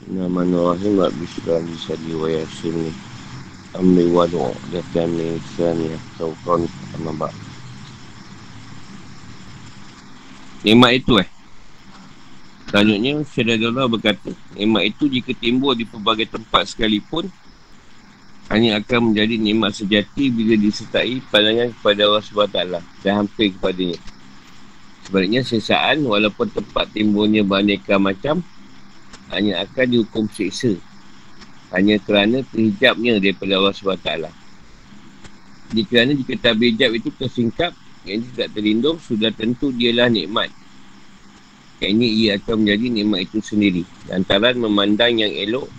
[0.00, 0.96] Bismillahirrahmanirrahim.
[0.96, 2.88] Rabbi syurah li sadi wa yasini.
[3.76, 4.48] Amri wa du'a.
[4.72, 6.64] Datani sani taukan
[6.96, 7.28] amabak.
[10.64, 11.28] Nikmat itu eh.
[12.72, 17.28] Selanjutnya, Syedadullah berkata, nikmat itu jika timbul di pelbagai tempat sekalipun,
[18.48, 22.58] hanya akan menjadi nikmat sejati bila disertai pandangan kepada Allah SWT
[23.04, 24.00] dan hampir kepadanya.
[25.04, 28.40] Sebaliknya, sesaan walaupun tempat timbulnya beraneka macam,
[29.30, 30.74] hanya akan dihukum siksa.
[31.70, 34.40] Hanya kerana terhijabnya daripada Allah SWT
[35.70, 37.70] jadi kerana jika tabir hijab itu tersingkap
[38.02, 40.50] yang tidak terlindung sudah tentu dialah nikmat.
[41.78, 43.82] Yang ia akan menjadi nikmat itu sendiri.
[44.10, 45.70] Lantaran memandang yang elok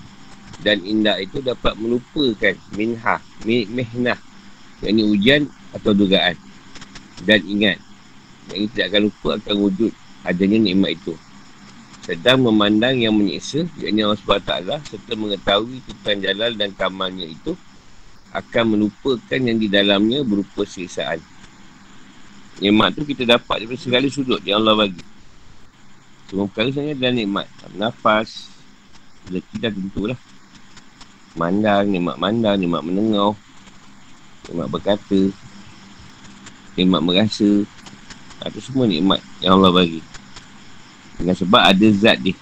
[0.64, 4.18] dan indah itu dapat melupakan minha, mihnah.
[4.80, 5.42] Yang ini ujian
[5.76, 6.40] atau dugaan.
[7.28, 7.78] Dan ingat
[8.50, 9.92] yang ini tidak akan lupa akan wujud
[10.26, 11.14] adanya nikmat itu
[12.02, 14.54] sedang memandang yang menyiksa yakni Allah SWT
[14.90, 17.54] serta mengetahui tentang jalan dan kamarnya itu
[18.34, 21.22] akan melupakan yang di dalamnya berupa siksaan.
[22.58, 25.04] Nikmat tu kita dapat daripada segala sudut yang Allah bagi.
[26.30, 27.48] Semua perkara sebenarnya adalah nikmat.
[27.78, 28.30] Nafas
[29.30, 30.20] rezeki dah tentulah
[31.38, 33.36] mandang, nikmat mandang, nikmat menengah
[34.50, 35.22] nikmat berkata
[36.76, 37.52] nikmat merasa.
[38.42, 40.02] Itu semua nikmat yang Allah bagi
[41.22, 42.34] dengan sebab ada zat dia.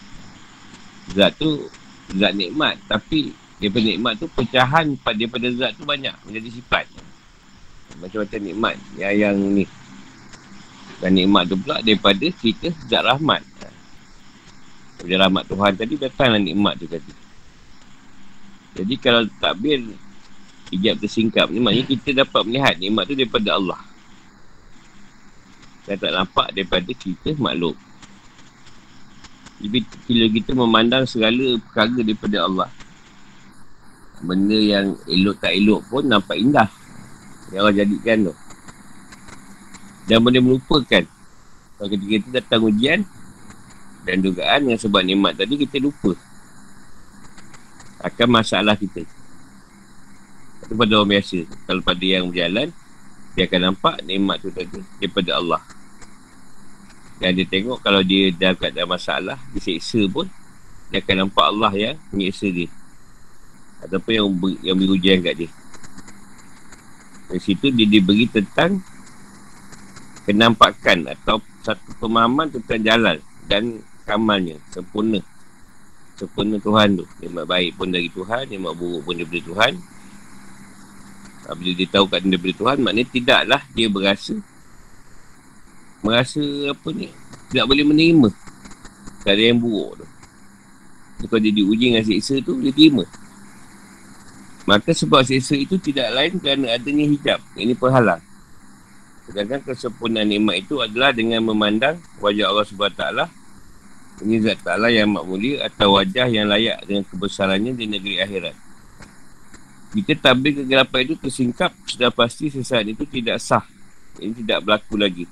[1.12, 1.68] Zat tu
[2.16, 2.80] zat nikmat.
[2.88, 6.16] Tapi daripada nikmat tu pecahan daripada zat tu banyak.
[6.24, 6.88] Menjadi sifat.
[8.00, 9.68] Macam-macam nikmat yang, yang ni.
[11.04, 13.44] Dan nikmat tu pula daripada cerita zat rahmat.
[14.96, 17.14] Daripada rahmat Tuhan tadi datanglah nikmat tu tadi.
[18.80, 19.84] Jadi kalau takbir
[20.72, 23.80] hijab tersingkap ni maknanya kita dapat melihat nikmat tu daripada Allah.
[25.84, 27.89] Saya tak nampak daripada cerita makhluk.
[29.60, 32.70] Jadi bila kita memandang segala perkara daripada Allah
[34.20, 36.68] Benda yang elok tak elok pun nampak indah.
[37.56, 38.36] Yang Allah jadikan tu.
[40.12, 41.04] Dan benda melupakan.
[41.80, 43.08] Kalau ketika kita datang ujian
[44.04, 46.12] Dan dugaan yang sebab nikmat tadi kita lupa
[48.04, 49.08] Akan masalah kita.
[50.68, 52.76] Itu pada orang biasa Kalau pada yang berjalan
[53.40, 55.64] Dia akan nampak nikmat tu tadi Daripada Allah
[57.20, 60.32] dan dia tengok kalau dia dah ada masalah, diseksa pun,
[60.88, 62.72] dia akan nampak Allah yang menyeksa dia.
[63.84, 65.50] Ataupun yang, ber, yang beri ujian kat dia.
[67.28, 68.80] Dari situ dia diberi tentang
[70.24, 73.18] kenampakan atau satu pemahaman tentang jalan
[73.52, 75.20] dan kamalnya, sempurna.
[76.16, 77.06] Sempurna Tuhan tu.
[77.20, 79.74] Nikmat baik pun dari Tuhan, nikmat buruk pun daripada Tuhan.
[81.50, 84.38] Bila dia tahu kat daripada Tuhan, maknanya tidaklah dia berasa
[86.02, 87.12] merasa apa ni
[87.50, 88.30] tidak boleh menerima.
[89.26, 90.06] Keadaan yang buruk tu.
[91.28, 93.04] Kalau dia diuji dengan seksa tu dia terima.
[94.64, 97.40] Maka sebab seksa itu tidak lain kerana adanya hijab.
[97.60, 98.24] Ini perhalang
[99.30, 103.30] sedangkan kesempurnaan nikmat itu adalah dengan memandang wajah Allah SWT
[104.26, 108.56] ini zat ta'ala yang makmulia atau wajah yang layak dengan kebesarannya di negeri akhirat.
[109.96, 113.64] Jika tabir kegelapan itu tersingkap sudah pasti sesaat itu tidak sah.
[114.20, 115.24] Ini tidak berlaku lagi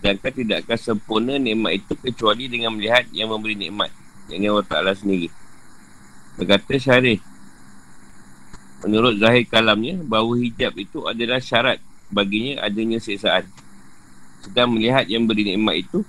[0.00, 3.92] Sedangkan tidak akan sempurna nikmat itu kecuali dengan melihat yang memberi nikmat.
[4.32, 5.28] Yang Allah Ta'ala sendiri.
[6.40, 7.20] Berkata Syarif.
[8.80, 11.76] Menurut zahir kalamnya, bahawa hijab itu adalah syarat
[12.08, 13.44] baginya adanya seksaan.
[14.40, 16.00] Sedang melihat yang beri nikmat itu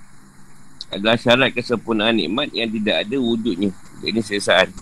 [0.88, 3.76] adalah syarat kesempurnaan nikmat yang tidak ada wujudnya.
[4.00, 4.72] Ini seksaan.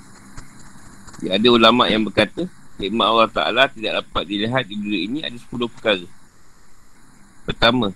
[1.26, 2.46] Ya, ada ulama yang berkata,
[2.78, 6.06] nikmat Allah Ta'ala tidak dapat dilihat di dunia ini ada 10 perkara.
[7.42, 7.90] Pertama,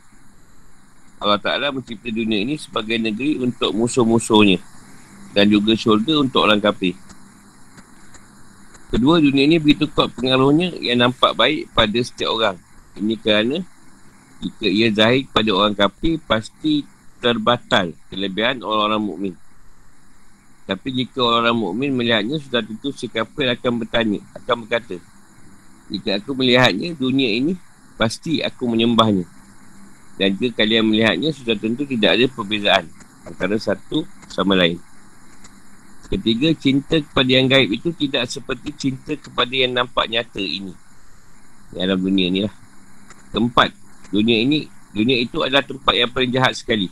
[1.24, 4.60] Allah Ta'ala mencipta dunia ini sebagai negeri untuk musuh-musuhnya
[5.32, 6.92] dan juga syurga untuk orang kafir.
[8.92, 12.56] Kedua, dunia ini begitu kuat pengaruhnya yang nampak baik pada setiap orang.
[12.94, 13.58] Ini kerana
[14.38, 16.84] jika ia zahir kepada orang kafir, pasti
[17.18, 19.34] terbatal kelebihan orang-orang mukmin.
[20.68, 25.00] Tapi jika orang mukmin melihatnya, sudah tentu si kafir akan bertanya, akan berkata,
[25.88, 27.52] jika aku melihatnya, dunia ini,
[27.96, 29.24] pasti aku menyembahnya.
[30.14, 32.86] Dan jika kalian melihatnya sudah tentu tidak ada perbezaan
[33.26, 34.78] antara satu sama lain.
[36.06, 40.70] Ketiga, cinta kepada yang gaib itu tidak seperti cinta kepada yang nampak nyata ini.
[41.74, 42.54] Dalam dunia ni lah.
[43.34, 43.74] Keempat,
[44.14, 46.86] dunia ini, dunia itu adalah tempat yang paling jahat sekali.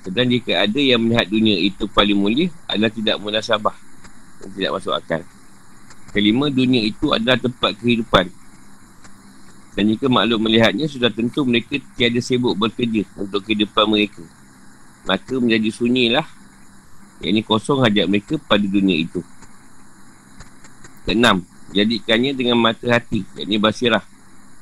[0.00, 3.76] Sedang jika ada yang melihat dunia itu paling mulia, adalah tidak munasabah.
[4.40, 5.20] Tidak masuk akal.
[6.14, 8.30] Kelima, dunia itu adalah tempat kehidupan.
[9.76, 14.24] Dan jika makhluk melihatnya, sudah tentu mereka tiada sibuk bekerja untuk kehidupan mereka.
[15.04, 16.24] Maka menjadi sunyilah
[17.20, 19.24] Yang ini kosong hajat mereka pada dunia itu.
[21.08, 23.24] Keenam, jadikannya dengan mata hati.
[23.36, 24.04] Yang ini basirah.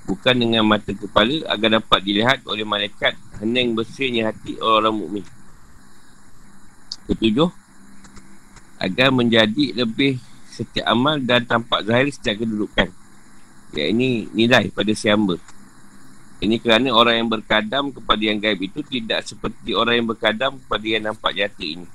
[0.05, 5.25] Bukan dengan mata kepala agar dapat dilihat oleh malaikat hening bersihnya hati orang-orang mukmin.
[7.08, 7.50] Ketujuh,
[8.78, 10.20] agar menjadi lebih
[10.52, 12.93] setiap amal dan tampak zahir setiap kedudukan.
[13.75, 15.35] Ya ini nilai pada siamba.
[16.38, 20.87] Ini kerana orang yang berkadam kepada yang gaib itu tidak seperti orang yang berkadam kepada
[20.87, 21.87] yang nampak nyata ini.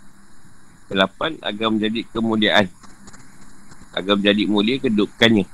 [0.92, 2.68] Kelapan, agar menjadi kemuliaan.
[3.96, 5.46] Agar menjadi mulia kedudukannya.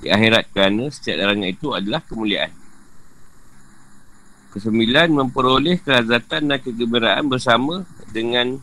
[0.00, 2.52] Di akhirat kerana setiap larangan itu adalah kemuliaan.
[4.54, 7.82] Kesembilan, memperoleh kelazatan dan kegembiraan bersama
[8.14, 8.62] dengan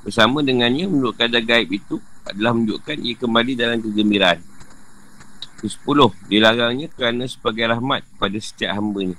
[0.00, 4.49] bersama dengannya menurut kadar gaib itu adalah menunjukkan ia kembali dalam kegembiraan.
[5.60, 5.98] Ke-10
[6.32, 9.16] Dilarangnya kerana sebagai rahmat pada setiap hamba ni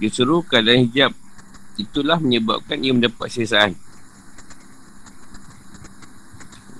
[0.00, 1.12] Disuruh, keadaan hijab.
[1.76, 3.76] Itulah menyebabkan ia mendapat sesaan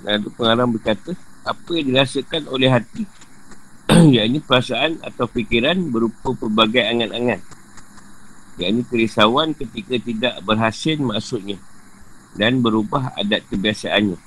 [0.05, 1.13] Lalu pengarang berkata
[1.45, 3.05] Apa yang dirasakan oleh hati
[4.17, 7.41] Yang perasaan atau fikiran Berupa pelbagai angan-angan.
[8.59, 11.61] Yang kerisauan ketika tidak berhasil maksudnya
[12.33, 14.17] Dan berubah adat kebiasaannya.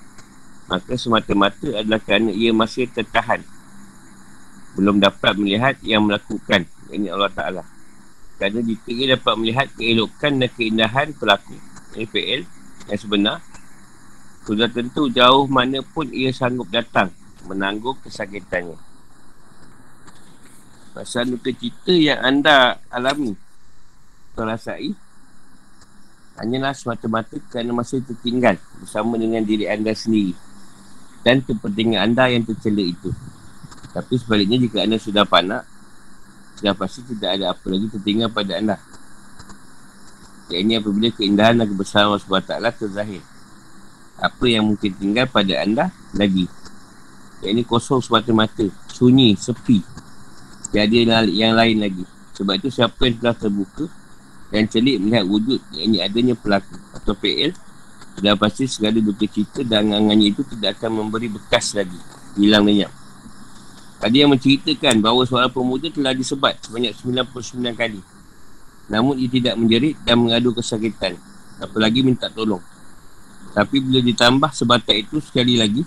[0.70, 3.44] Maka semata-mata adalah kerana ia masih tertahan
[4.76, 6.64] belum dapat melihat yang melakukan.
[6.92, 7.62] Ini Allah Ta'ala.
[8.36, 11.54] Kerana jika ia dapat melihat keelokan dan keindahan pelaku
[11.94, 12.42] ini PL
[12.90, 13.38] yang sebenar
[14.42, 17.14] sudah tentu jauh mana pun ia sanggup datang
[17.46, 18.74] menanggung kesakitannya.
[20.92, 23.38] Pasal luka cita yang anda alami
[24.34, 24.92] terasai
[26.40, 30.32] hanyalah semata-mata kerana masih tertinggal bersama dengan diri anda sendiri
[31.22, 33.12] dan kepentingan anda yang tercela itu
[33.92, 35.68] tapi sebaliknya jika anda sudah panak
[36.56, 38.76] Sudah pasti tidak ada apa lagi tertinggal pada anda.
[40.46, 43.22] Yang ini apabila keindahan dan kebesaran Allah SWT terzahir.
[44.20, 46.46] Apa yang mungkin tinggal pada anda lagi.
[47.42, 49.82] Yang ini kosong semata-mata Sunyi, sepi.
[50.70, 52.04] Tiada yang lain lagi.
[52.38, 53.84] Sebab itu siapa yang telah terbuka
[54.48, 57.52] Dan celik melihat wujud Yang ini adanya pelaku Atau PL
[58.16, 62.00] Sudah pasti segala duka cita dan angannya itu tidak akan memberi bekas lagi
[62.40, 63.01] Hilang lenyap
[64.02, 68.02] Tadi yang menceritakan bahawa seorang pemuda telah disebat sebanyak 99 kali.
[68.90, 71.14] Namun ia tidak menjerit dan mengadu kesakitan.
[71.62, 72.58] Apalagi minta tolong.
[73.54, 75.86] Tapi bila ditambah sebatas itu sekali lagi,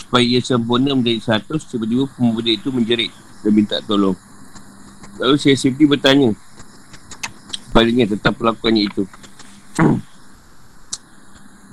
[0.00, 3.12] supaya ia sempurna menjadi 100, tiba-tiba pemuda itu menjerit
[3.44, 4.16] dan minta tolong.
[5.20, 6.32] Lalu saya Sifri bertanya
[7.68, 9.04] padanya tentang pelakuannya itu.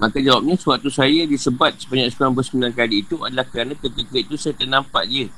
[0.04, 5.08] Maka jawabnya, suatu saya disebat sebanyak 99 kali itu adalah kerana ketika itu saya ternampak
[5.08, 5.32] dia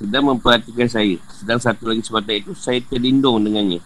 [0.00, 1.18] sedang memperhatikan saya.
[1.30, 3.80] Sedang satu lagi sebatan itu, saya terlindung dengannya.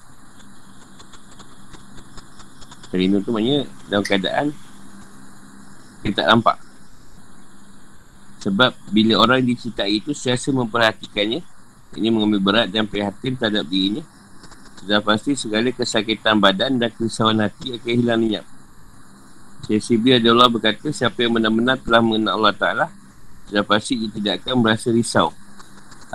[2.88, 4.47] Terlindung tu maknanya dalam keadaan
[6.06, 6.56] kita tak nampak.
[8.47, 11.43] Sebab bila orang dicintai itu, saya rasa memperhatikannya.
[11.99, 14.06] Ini mengambil berat dan prihatin terhadap dirinya.
[14.79, 18.47] Sudah pasti segala kesakitan badan dan kerisauan hati akan hilang lenyap.
[19.67, 22.87] Syekh Sibir Allah berkata, siapa yang benar-benar telah mengenal Allah Ta'ala,
[23.50, 25.35] sudah pasti ia tidak akan merasa risau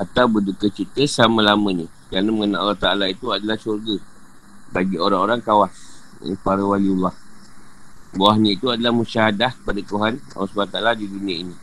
[0.02, 4.02] atau berduka cita sama-lamanya kerana mengenal Allah Ta'ala itu adalah syurga
[4.74, 5.70] bagi orang-orang kawas
[6.26, 7.14] ini para waliullah.
[8.12, 11.56] Buahnya itu adalah musyahadah kepada Tuhan Allah SWT di dunia ini.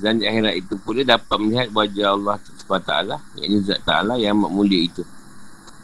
[0.00, 2.92] Dan di akhirat itu pula dapat melihat wajah Allah SWT
[3.38, 5.04] yang ini Zat Ta'ala yang amat mulia itu.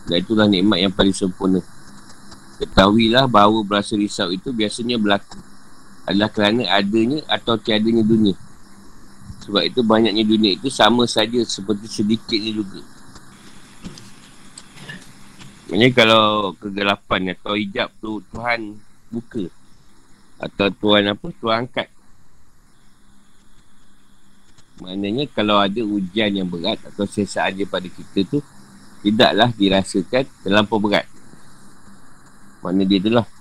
[0.08, 1.60] Dan itulah nikmat yang paling sempurna.
[2.58, 5.38] Ketahuilah bahawa berasa risau itu biasanya berlaku
[6.08, 8.34] adalah kerana adanya atau tiadanya dunia
[9.48, 12.84] sebab itu banyaknya dunia itu sama saja seperti sedikitnya juga.
[15.72, 18.76] Maksudnya kalau kegelapan atau hijab tu Tuhan
[19.08, 19.48] buka.
[20.36, 21.32] Atau Tuhan apa?
[21.32, 21.88] Tuhan angkat.
[24.84, 28.44] Maknanya kalau ada ujian yang berat atau sesaan dia pada kita tu
[29.00, 31.08] tidaklah dirasakan terlampau berat.
[32.60, 33.37] Maknanya dia tu lah.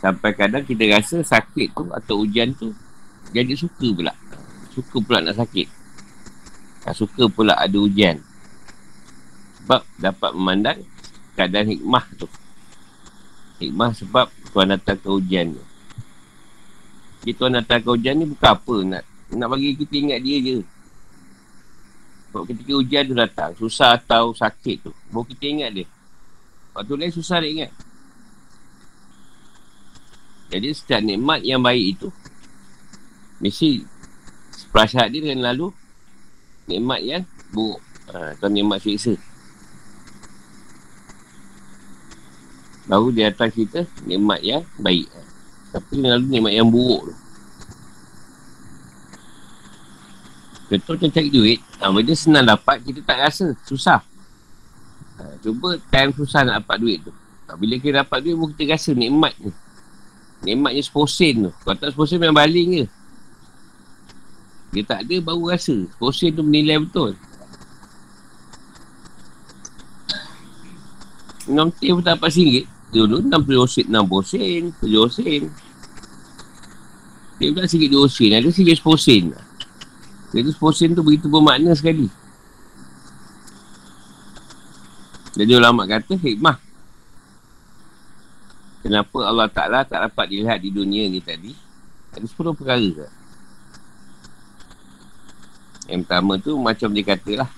[0.00, 2.72] Sampai kadang kita rasa sakit tu atau hujan tu
[3.30, 4.14] jadi suka pula.
[4.74, 5.68] Suka pula nak sakit.
[6.82, 8.18] Tak suka pula ada hujan.
[9.60, 10.78] Sebab dapat memandang
[11.36, 12.26] keadaan hikmah tu.
[13.60, 15.64] Hikmah sebab Tuhan datang ke hujan tu.
[17.22, 18.76] Jadi Tuhan datang ke hujan ni bukan apa.
[18.82, 20.58] Nak nak bagi kita ingat dia je.
[22.30, 24.90] Sebab ketika hujan tu datang, susah atau sakit tu.
[25.10, 25.86] Baru kita ingat dia.
[26.74, 27.70] Waktu lain susah dia ingat.
[30.50, 32.08] Jadi setiap nikmat yang baik itu
[33.38, 33.86] Mesti
[34.74, 35.70] Perasaan dia dengan lalu
[36.66, 37.22] Nikmat yang
[37.54, 37.78] buruk
[38.10, 39.14] ha, Atau nikmat siksa
[42.90, 45.06] Baru dia datang kita nikmat yang baik.
[45.70, 47.14] Tapi lalu nikmat yang buruk tu.
[50.74, 51.62] Contoh macam cari duit.
[51.78, 53.54] Ha, benda senang dapat, kita tak rasa.
[53.62, 54.02] Susah.
[55.22, 57.14] Ha, cuba time susah nak dapat duit tu.
[57.46, 59.38] Ha, bila kita dapat duit, kita rasa nikmat
[60.44, 60.56] ni.
[60.56, 61.50] Nikmatnya seposen tu.
[61.64, 62.86] Kalau tak seposen memang baling je.
[64.70, 65.74] Dia tak ada, baru rasa.
[65.74, 67.18] Seposen tu menilai betul.
[71.50, 72.64] Nanti pun tak dapat singgit.
[72.90, 75.42] Dulu 60 sen, 60 sen, 70 sen.
[77.40, 79.24] Dia pula sikit 2 sen, ada sikit 10 sen.
[80.30, 82.06] Jadi 10 sen tu begitu bermakna sekali.
[85.34, 86.69] Jadi ulama kata hikmah.
[88.80, 91.52] Kenapa Allah Ta'ala tak dapat dilihat di dunia ni tadi?
[92.16, 93.12] Ada 10 perkara tak?
[95.90, 97.50] Yang pertama tu macam dia kata lah.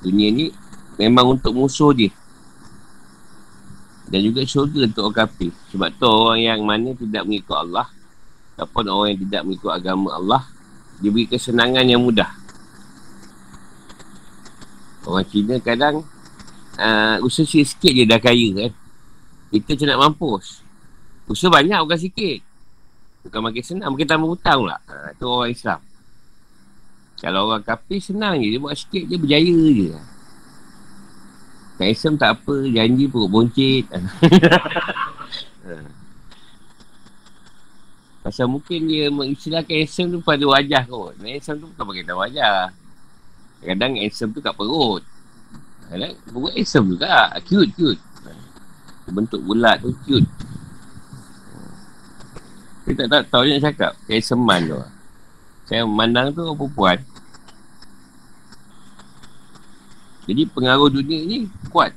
[0.00, 0.50] Dunia ni
[0.96, 2.10] memang untuk musuh dia.
[4.06, 5.50] Dan juga syurga untuk orang kafir.
[5.74, 7.86] Sebab tu orang yang mana tidak mengikut Allah.
[8.54, 10.42] Ataupun orang yang tidak mengikut agama Allah.
[11.02, 12.30] Diberi kesenangan yang mudah.
[15.04, 16.02] Orang Cina kadang
[16.80, 18.72] uh, usaha sikit je dah kaya kan.
[19.50, 20.66] Kita macam nak mampus.
[21.26, 22.38] Usaha banyak bukan sikit.
[23.26, 23.90] Bukan makin senang.
[23.94, 24.78] Mungkin tambah hutang pula.
[24.86, 25.80] Uh, tu orang Islam.
[27.16, 28.54] Kalau orang kafir senang je.
[28.54, 29.90] Dia buat sikit je berjaya je.
[31.76, 33.84] Kak Isam tak apa, janji perut boncit.
[38.24, 41.20] Pasal mungkin dia mengistilahkan Isam tu pada wajah kot.
[41.20, 42.72] Isam tu bukan pakai wajah.
[43.60, 45.04] Kadang Isam tu kat perut.
[45.92, 47.28] Kadang perut Isam juga.
[47.44, 48.00] Cute, cute.
[49.06, 50.28] Bentuk bulat tu cute.
[52.86, 53.92] Saya tak, tahu dia nak cakap.
[54.06, 54.78] Kayak seman tu.
[55.66, 56.98] Saya memandang tu perempuan.
[60.26, 61.94] Jadi pengaruh dunia ni kuat.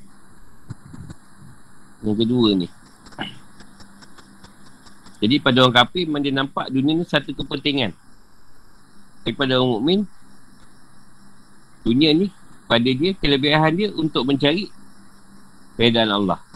[2.02, 2.68] Yang kedua ni.
[5.20, 7.92] Jadi pada orang kafir memang dia nampak dunia ni satu kepentingan.
[9.22, 10.00] Tapi pada orang mukmin
[11.84, 12.32] dunia ni
[12.66, 14.72] pada dia kelebihan dia untuk mencari
[15.76, 16.49] keadaan Allah.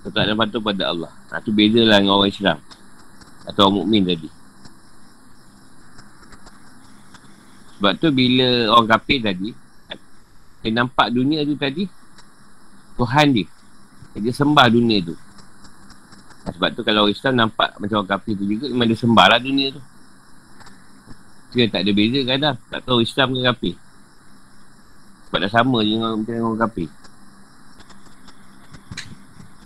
[0.00, 1.12] Tetap dan patuh pada Allah.
[1.32, 2.58] Ha, tu beza lah dengan orang Islam.
[3.44, 4.28] Atau orang mukmin tadi.
[7.80, 9.56] Sebab tu bila orang kafir tadi
[10.60, 11.88] dia nampak dunia tu tadi
[13.00, 13.48] Tuhan dia
[14.20, 15.16] Dia sembah dunia tu
[16.44, 19.40] Sebab tu kalau orang Islam nampak Macam orang kafir tu juga Memang dia sembah lah
[19.40, 19.80] dunia tu
[21.56, 23.74] Dia tak ada beza kadang Tak tahu Islam ke kafir
[25.24, 26.88] Sebab dah sama je dengan orang kafir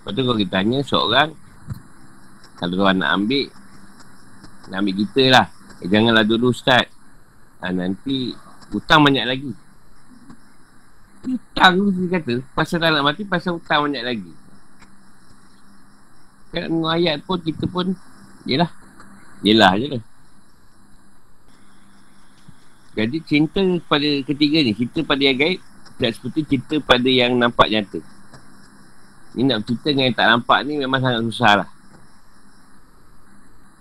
[0.05, 1.33] Lepas tu kalau kita tanya seorang
[2.61, 3.49] Kalau orang nak ambil
[4.69, 5.47] Nak ambil kita lah.
[5.81, 6.93] Eh, Janganlah dulu start.
[7.65, 8.37] Ha, Nanti
[8.69, 9.53] Hutang banyak lagi.
[11.25, 14.33] Hutang tu dia kata pasal tak nak mati pasal hutang banyak lagi.
[16.53, 17.97] Kan dengan ayat pun kita pun
[18.45, 18.69] yelah.
[19.41, 20.03] Yelah je lah.
[22.95, 25.63] Jadi cinta pada ketiga ni cinta pada yang gaib
[25.99, 28.03] tak seperti cinta pada yang nampak nyata
[29.35, 31.69] ni nak cerita dengan yang tak nampak ni memang sangat susah lah.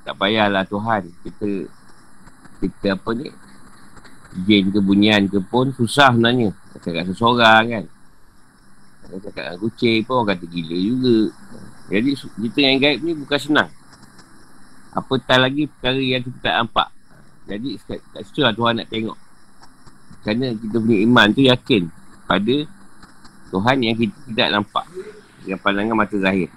[0.04, 1.02] Tak payahlah Tuhan.
[1.22, 1.50] Kita
[2.60, 3.30] kita apa ni?
[4.50, 6.52] Jin ke bunyian ke pun susah sebenarnya.
[6.82, 7.86] Cakap seseorang kan.
[9.14, 11.20] Cakap dengan kucing pun orang kata gila juga.
[11.94, 13.70] Jadi cerita yang gaib ni bukan senang.
[14.94, 16.90] Apatah lagi perkara yang kita tak nampak?
[17.46, 19.18] Jadi kat situ lah Tuhan nak tengok.
[20.24, 21.84] Kerana kita punya iman tu yakin
[22.24, 22.56] Pada
[23.52, 24.88] Tuhan yang kita tidak nampak
[25.44, 26.48] Dengan pandangan mata zahir.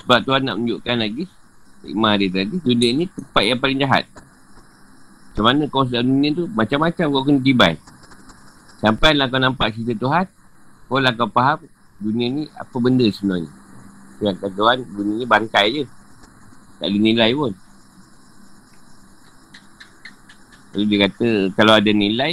[0.00, 1.24] Sebab Tuhan nak menunjukkan lagi
[1.86, 4.04] Iman dia tadi Dunia ni tempat yang paling jahat.
[5.30, 6.44] Macam mana kau dalam dunia tu?
[6.50, 7.74] Macam-macam kau kena tibai.
[8.82, 10.26] Sampailah kau nampak cerita Tuhan
[10.90, 11.64] Kau lah kau faham
[12.00, 13.48] Dunia ni apa benda sebenarnya?
[14.20, 15.84] Yang kata Tuhan Dunia ni bangkai je.
[16.80, 17.52] Tak ada nilai pun.
[20.74, 22.32] Lalu dia kata Kalau ada nilai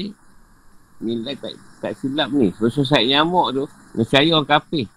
[0.98, 2.50] Nilai tak, tak silap ni.
[2.58, 3.64] Sebab saya nyamuk tu
[3.98, 4.90] Nescaya orang kapir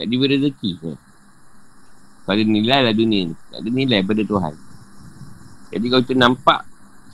[0.00, 3.34] Tak diberi rezeki Kalau ada nilai lah dunia ni.
[3.52, 4.54] Tak ada nilai pada Tuhan.
[5.68, 6.60] Jadi kalau kita nampak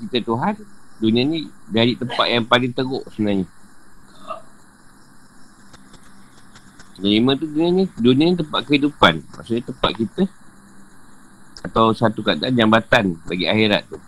[0.02, 0.54] kita Tuhan
[1.02, 3.46] Dunia ni dari tempat yang paling teruk sebenarnya.
[7.02, 9.26] Lima tu dunia ni Dunia ni tempat kehidupan.
[9.34, 10.22] Maksudnya tempat kita
[11.66, 13.98] Atau satu kata jambatan bagi akhirat tu.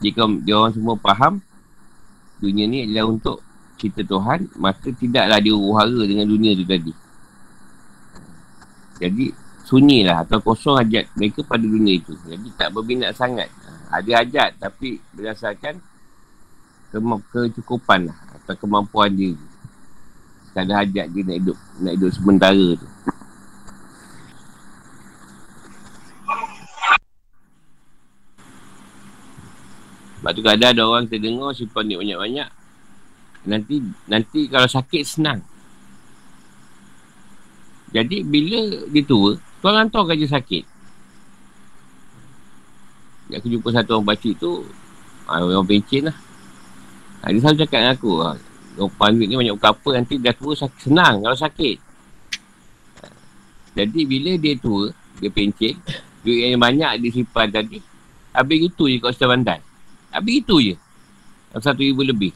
[0.00, 1.44] Jika dia orang semua faham
[2.40, 3.44] Dunia ni adalah untuk
[3.76, 6.92] cerita Tuhan Maka tidaklah dia uhara dengan dunia tu tadi
[9.00, 12.10] Jadi sunyi lah atau kosong hajat mereka pada dunia itu.
[12.26, 13.46] Jadi tak berminat sangat.
[13.86, 15.78] Ada hajat tapi berdasarkan
[17.30, 18.18] kecukupan lah.
[18.34, 19.38] Atau kemampuan dia.
[20.50, 22.88] Tak ada hajat dia nak hidup, nak hidup sementara tu.
[30.20, 32.48] Sebab tu kadang ada orang terdengar simpan duit banyak-banyak.
[33.48, 35.40] Nanti nanti kalau sakit senang.
[37.90, 40.64] Jadi bila dia tua, tuan hantar kerja sakit.
[43.40, 44.68] Aku jumpa satu orang pakcik tu,
[45.24, 46.16] ah, orang pencin lah.
[47.24, 48.30] Ha, dia selalu cakap dengan aku, ha,
[48.76, 51.76] orang duit ni banyak buka apa, nanti dah tua sakit, senang kalau sakit.
[53.78, 54.90] Jadi bila dia tua,
[55.22, 55.78] dia pencin,
[56.26, 57.78] duit yang banyak dia simpan tadi,
[58.34, 59.69] habis gitu je kat Ustaz Bandai.
[60.10, 60.74] Habis itu je.
[61.58, 62.34] Satu ribu lebih.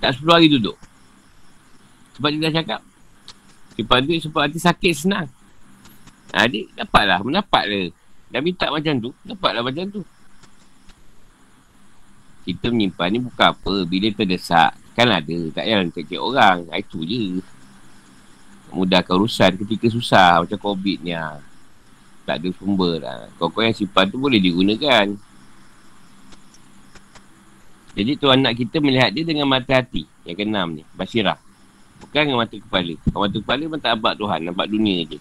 [0.00, 0.76] Tak sepuluh hari duduk.
[2.16, 2.80] Sebab dia dah cakap.
[3.74, 5.26] Simpan duit sebab nanti sakit senang.
[6.32, 7.20] Ha, dia dapatlah.
[7.24, 7.82] Mendapat dia.
[8.30, 9.10] Dah minta macam tu.
[9.24, 10.02] Dapatlah macam tu.
[12.44, 13.74] Kita menyimpan ni bukan apa.
[13.88, 14.76] Bila terdesak.
[14.94, 15.38] Kan ada.
[15.56, 16.68] Tak payah cek orang.
[16.70, 17.22] Ha, itu je.
[18.74, 20.44] Mudahkan urusan ketika susah.
[20.44, 21.12] Macam COVID ni.
[21.16, 21.40] Ha.
[22.24, 23.28] Tak ada sumber lah.
[23.36, 25.33] Kau-kau yang simpan tu boleh digunakan.
[27.94, 30.02] Jadi tu anak kita melihat dia dengan mata hati.
[30.26, 30.82] Yang keenam ni.
[30.98, 31.38] Basirah.
[32.02, 32.94] Bukan dengan mata kepala.
[33.06, 34.40] Kalau mata kepala pun tak abad Tuhan.
[34.50, 35.18] Nampak dunia je.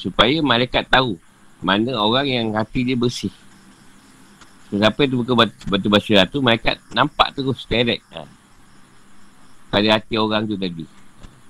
[0.00, 1.20] Supaya malaikat tahu.
[1.60, 3.32] Mana orang yang hati dia bersih.
[4.72, 6.40] So, siapa yang buka batu, batu basirah tu.
[6.40, 8.00] Malaikat nampak terus direct.
[8.16, 8.24] Ha.
[9.68, 10.88] Pada hati orang tu tadi.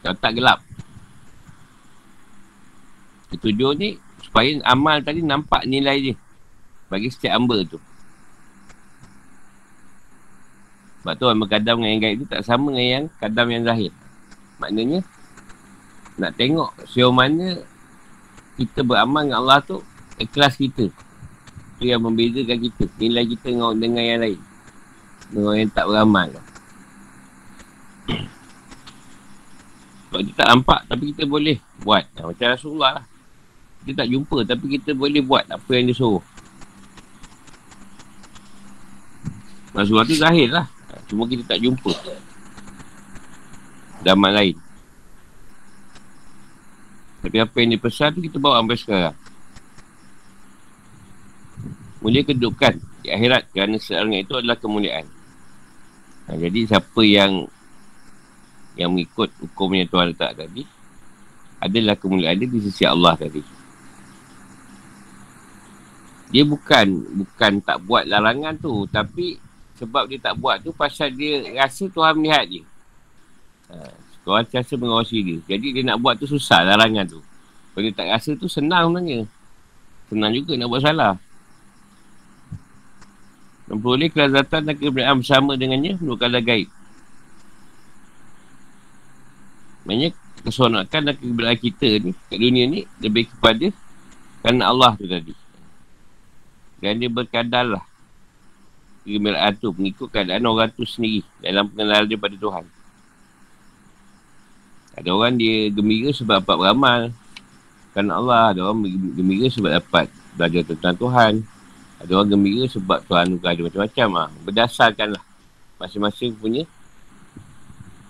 [0.02, 0.58] Kalau tak gelap.
[3.30, 3.94] Ketujuh ni.
[4.26, 6.14] Supaya amal tadi nampak nilai dia.
[6.90, 7.78] Bagi setiap hamba tu.
[11.04, 13.92] Sebab tu orang berkadam dengan yang gaib tu tak sama dengan yang kadam yang zahir.
[14.56, 15.04] Maknanya,
[16.16, 17.61] nak tengok sejauh mana
[18.56, 19.84] kita beramal dengan Allah tu,
[20.16, 20.88] ikhlas kita.
[21.76, 22.88] Tu yang membezakan kita.
[22.96, 24.40] Nilai kita dengan, dengan yang lain.
[25.28, 26.32] Dengan yang tak beramal.
[30.08, 32.08] Sebab kita tak nampak tapi kita boleh buat.
[32.17, 33.04] Macam Rasulullah lah.
[33.84, 36.25] Kita tak jumpa tapi kita boleh buat apa yang dia suruh.
[39.76, 40.64] Rasulullah tu zahir lah.
[41.10, 41.93] Cuma kita tak jumpa
[44.04, 44.56] Zaman lain
[47.25, 49.17] Tapi apa yang dipesan tu kita bawa sampai sekarang
[52.04, 55.08] Mulia kedudukan di akhirat kerana seorang itu adalah kemuliaan.
[56.28, 57.49] Ha, jadi siapa yang
[58.76, 60.69] yang mengikut hukumnya Tuhan letak tadi
[61.64, 63.40] adalah kemuliaan dia di sisi Allah tadi.
[66.28, 66.86] Dia bukan
[67.25, 69.40] bukan tak buat larangan tu tapi
[69.75, 72.63] sebab dia tak buat tu pasal dia rasa Tuhan melihat dia.
[73.75, 73.91] Ha,
[74.23, 75.39] Tuhan rasa mengawasi dia.
[75.50, 77.21] Jadi dia nak buat tu susah larangan tu.
[77.75, 79.26] Kalau dia tak rasa tu senang sebenarnya.
[80.06, 81.15] Senang juga nak buat salah.
[83.67, 86.69] Memperoleh kelazatan dan keberadaan bersama dengannya merupakanlah gaib.
[89.84, 90.08] Maksudnya
[90.45, 93.75] keseronokan dan keberadaan kita ni kat dunia ni lebih kepada
[94.45, 95.34] kerana Allah tu tadi.
[96.78, 97.94] Dan dia berkadarlah
[99.04, 102.64] kegembiraan tu mengikut keadaan orang tu sendiri dalam pengenalan dia pada Tuhan.
[104.95, 107.00] Ada orang dia gembira sebab dapat beramal
[107.93, 108.43] kerana Allah.
[108.56, 108.78] Ada orang
[109.12, 111.32] gembira sebab dapat belajar tentang Tuhan.
[112.00, 114.28] Ada orang gembira sebab Tuhan juga ada macam-macam lah.
[114.49, 115.25] Berdasarkan lah
[115.82, 116.62] masing-masing punya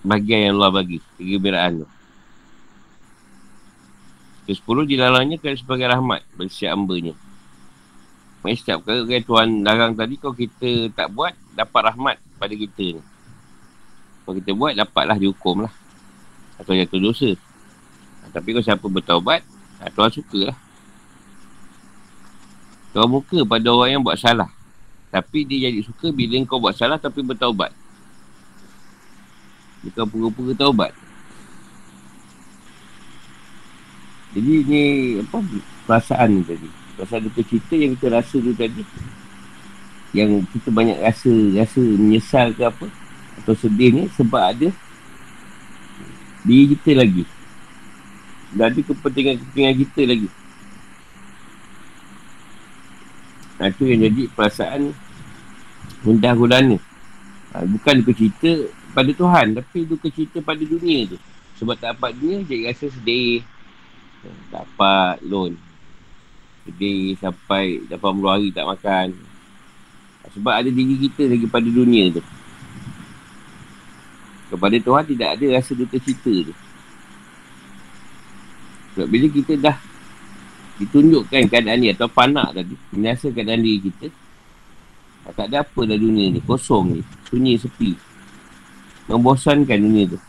[0.05, 1.01] bahagian yang Allah bagi.
[1.17, 1.87] Kegembiraan tu.
[4.45, 7.17] Ke-10 dilalangnya kerana sebagai rahmat bagi siap hambanya.
[8.45, 13.01] Maksudnya setiap perkara yang Tuhan larang tadi Kalau kita tak buat Dapat rahmat pada kita.
[13.01, 13.01] Ni
[14.21, 15.73] Kalau kita buat Dapatlah dihukum lah.
[16.61, 17.33] Atau jatuh dosa.
[18.21, 19.41] Ha, Tapi kalau siapa bertaubat
[19.81, 20.57] ha, Tuhan suka lah
[22.93, 24.47] Tuhan muka pada orang yang buat salah.
[25.09, 27.73] Tapi dia jadi suka Bila kau buat salah Tapi bertaubat.
[29.89, 30.93] Bukan pura-pura taubat.
[34.37, 34.83] Jadi ni
[35.17, 35.41] Apa
[35.89, 38.83] Perasaan ni tadi Pasal duka cerita yang kita rasa tu tadi
[40.15, 42.87] Yang kita banyak rasa Rasa menyesal ke apa
[43.43, 44.69] Atau sedih ni sebab ada
[46.45, 47.25] Diri kita lagi.
[48.53, 50.29] Dan ada kepentingan-kepentingan kita lagi.
[53.57, 54.91] Nah, itu yang jadi perasaan
[56.05, 56.75] gulana
[57.55, 61.17] ha, Bukan duka cerita pada Tuhan Tapi duka cerita pada dunia tu.
[61.57, 63.41] Sebab tak dapat dunia jadi rasa sedih.
[64.53, 65.57] Dapat loan
[66.65, 69.07] Sedih sampai 80 hari tak makan.
[70.33, 72.23] Sebab ada diri kita lagi pada dunia tu.
[74.49, 76.53] Kepada Tuhan tidak ada rasa duka cita tu.
[78.97, 79.77] Sebab bila kita dah
[80.81, 84.07] ditunjukkan keadaan ni atau panak tadi, menyasa keadaan diri kita,
[85.25, 86.39] Tak ada apa dah dunia ni.
[86.41, 87.01] Kosong ni.
[87.25, 87.97] Sunyi, sepi.
[89.09, 90.19] Membosankan dunia tu.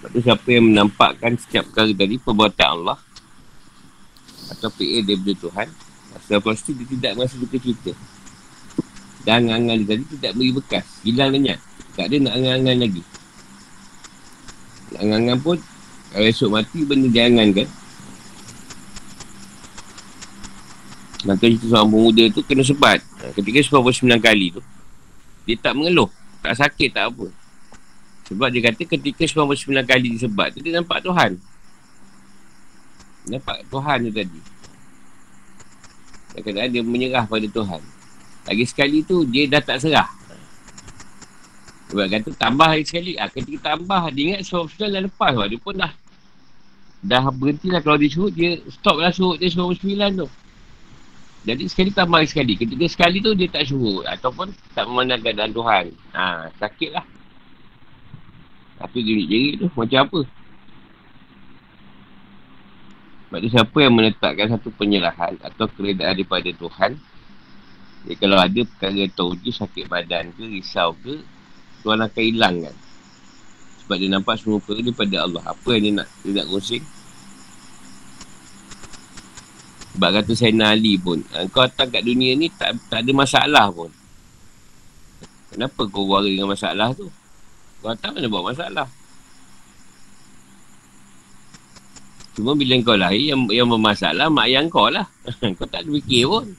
[0.00, 3.05] Sebab tu siapa yang menampakkan setiap perkara tadi perbuatan Allah
[4.52, 5.68] atau PA daripada Tuhan.
[6.16, 7.92] Masa pasti dia tidak merasa duka cita
[9.20, 10.86] Dan angan-angan tadi tidak beri bekas.
[11.04, 11.60] Hilang lenyap
[11.92, 13.02] Tak ada nak angan-angan lagi.
[14.96, 15.56] Nak angan-angan pun
[16.16, 17.68] Kalau esok mati benda dia angan kan
[21.26, 23.02] Maka cerita seorang pemuda tu kena sebat.
[23.36, 24.62] Ketika 99 kali tu
[25.44, 26.08] Dia tak mengeluh.
[26.40, 27.26] Tak sakit tak apa.
[28.30, 31.36] Sebab dia kata ketika 99 kali disebat tu Dia nampak Tuhan
[33.26, 33.66] Nampak?
[33.66, 34.40] Tuhan tu tadi.
[36.36, 37.82] Kadang-kadang dia menyerah pada Tuhan.
[38.46, 40.06] Lagi sekali tu dia dah tak serah.
[41.90, 43.16] Sebab kata tambah lagi sekali.
[43.18, 45.48] Ah, Ketika tambah dia ingat suruh dah lepas lah.
[45.50, 45.92] Dia pun dah
[47.06, 50.28] Dah berhenti lah kalau dia suruh Dia stop lah suruh dia suruh sembilan tu.
[51.46, 52.52] Jadi sekali tambah lagi sekali.
[52.58, 54.04] Ketika sekali tu dia tak suruh.
[54.06, 55.84] Ataupun tak memandang keadaan Tuhan.
[56.14, 57.06] Ha, Sakit lah
[58.76, 60.20] Tapi jerit-jerit tu macam apa
[63.26, 66.94] sebab tu siapa yang menetapkan satu penyerahan atau keredaan daripada Tuhan?
[68.06, 71.26] Jadi kalau ada perkara tahu je sakit badan ke, risau ke
[71.82, 72.74] Tuhan akan hilangkan.
[73.82, 75.42] Sebab dia nampak semua perkara daripada Allah.
[75.42, 76.84] Apa yang dia nak, dia nak konsing
[79.96, 81.24] sebab kata Sayyidina Ali pun
[81.56, 83.88] kau datang kat dunia ni tak, tak ada masalah pun.
[85.48, 87.08] Kenapa kau worry dengan masalah tu?
[87.80, 88.84] Kau datang mana buat masalah
[92.36, 95.08] Cuma bila kau lahir yang, yang bermasalah mak ayah kau lah.
[95.56, 96.52] kau tak ada fikir pun.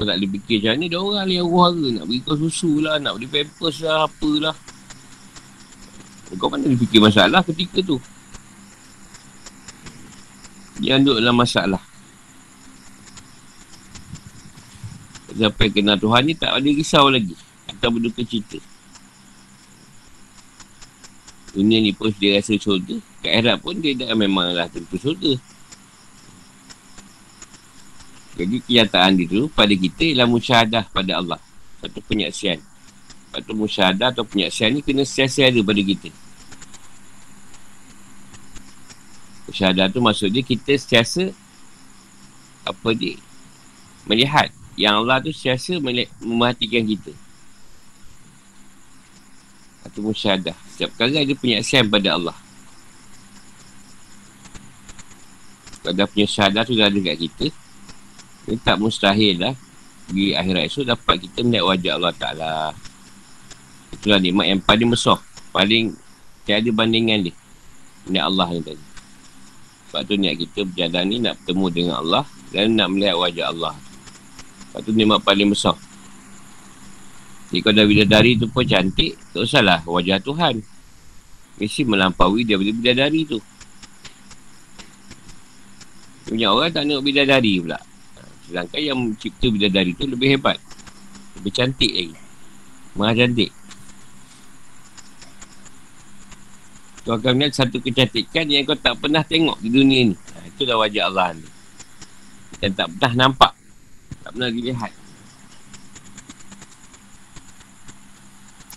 [0.00, 2.96] Kau tak ada fikir macam ni dia orang yang ruhara nak beri kau susu lah,
[2.96, 4.56] nak beri pampers lah, apalah.
[6.40, 8.00] Kau mana ada fikir masalah ketika tu.
[10.80, 11.82] Dia duduk dalam masalah.
[15.36, 17.36] Yang kenal Tuhan ni tak ada risau lagi.
[17.68, 18.56] Atau berduka cerita.
[21.52, 23.00] Dunia ni pun dia rasa syurga.
[23.24, 25.36] Kat Arab pun dia dah memanglah tentu syurga.
[28.38, 31.40] Jadi kenyataan dia tu pada kita ialah musyahadah pada Allah.
[31.82, 32.62] Satu penyaksian.
[33.34, 36.10] Satu musyahadah atau penyaksian ni kena setiasa ada pada kita.
[39.48, 41.32] Musyahadah tu maksudnya kita setiasa
[42.68, 43.16] apa dia
[44.04, 45.80] melihat yang Allah tu setiasa
[46.20, 47.12] memerhatikan kita
[49.88, 50.54] atau musyadah.
[50.76, 52.36] Setiap perkara ada penyaksian pada Allah.
[55.80, 57.46] Kalau dah punya syahadah tu dah ada kat kita,
[58.48, 59.54] ini tak mustahil lah
[60.08, 62.52] di akhirat esok dapat kita melihat wajah Allah Ta'ala.
[63.92, 65.16] Itulah nikmat yang paling besar.
[65.52, 65.96] Paling
[66.44, 67.34] tiada bandingan dia.
[68.08, 68.84] Niat Allah ni tadi.
[69.88, 73.74] Sebab tu niat kita berjalan ni nak bertemu dengan Allah dan nak melihat wajah Allah.
[74.68, 75.76] Sebab tu nikmat paling besar.
[77.48, 80.60] Jadi kalau bidadari tu pun cantik, tak usahlah wajah Tuhan.
[81.58, 83.40] Mesti melampaui dia bila bidadari tu.
[86.28, 87.80] Banyak orang tak nak bidadari pula.
[88.44, 90.60] Sedangkan yang mencipta bidadari tu lebih hebat.
[91.40, 92.16] Lebih cantik lagi.
[93.00, 93.50] Maha cantik.
[97.08, 100.16] Kau akan melihat satu kecantikan yang kau tak pernah tengok di dunia ni.
[100.36, 101.48] Ha, itulah wajah Allah ni.
[102.60, 103.52] Dan tak pernah nampak.
[104.20, 104.92] Tak pernah dilihat.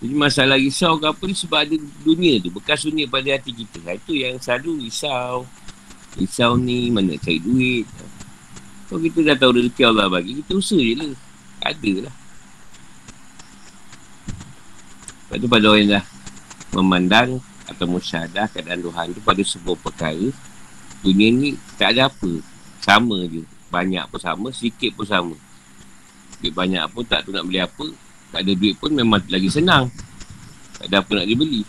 [0.02, 2.50] Jadi masalah risau ke apa ni sebab ada dunia tu.
[2.50, 3.78] Bekas dunia pada hati kita.
[3.86, 5.46] Ha, itu yang selalu risau.
[6.18, 7.86] Risau ni mana cari duit.
[8.90, 11.14] Kalau kita dah tahu rezeki Allah bagi, kita usaha je lah.
[11.62, 12.14] Ada lah.
[15.22, 16.04] Lepas tu pada orang yang dah
[16.74, 17.28] memandang
[17.70, 20.28] atau musyadah keadaan Tuhan tu pada sebuah perkara.
[21.06, 22.42] Dunia ni tak ada apa.
[22.82, 23.46] Sama je.
[23.70, 25.38] Banyak pun sama, sikit pun sama.
[26.42, 27.86] Duit banyak pun tak tu nak beli apa,
[28.32, 29.92] tak ada duit pun memang lagi senang.
[30.80, 31.62] Tak ada apa nak dibeli.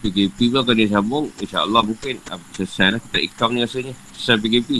[0.00, 3.00] PKP pun kalau dia sambung, insyaAllah mungkin uh, selesai lah.
[3.00, 3.92] Kita ikam ni rasanya.
[4.16, 4.70] Selesai PKP.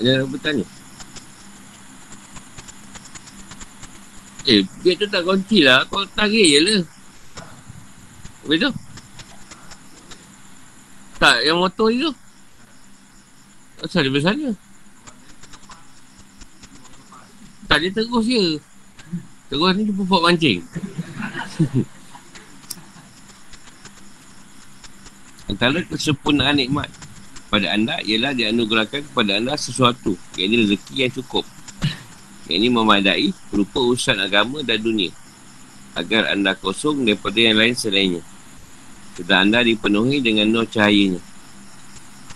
[0.00, 0.66] Ada yang bertanya?
[4.44, 5.88] Eh, gate tu tak kunci lah.
[5.88, 6.82] Kau tarik je lah.
[8.44, 8.70] Habis tu?
[11.16, 12.12] Tak, yang motor tu.
[13.80, 14.52] Asal dia bersana?
[17.74, 18.62] Tak, dia terus je.
[19.50, 20.62] Terus ni dia pupuk mancing.
[25.50, 26.86] Antara kesempurnaan nikmat
[27.50, 30.14] pada anda ialah dianugerahkan kepada anda sesuatu.
[30.38, 31.42] Yang ini rezeki yang cukup.
[32.46, 35.10] Yang ini memadai berupa urusan agama dan dunia.
[35.98, 38.22] Agar anda kosong daripada yang lain selainnya.
[39.18, 41.18] Sedang anda dipenuhi dengan nur cahayanya.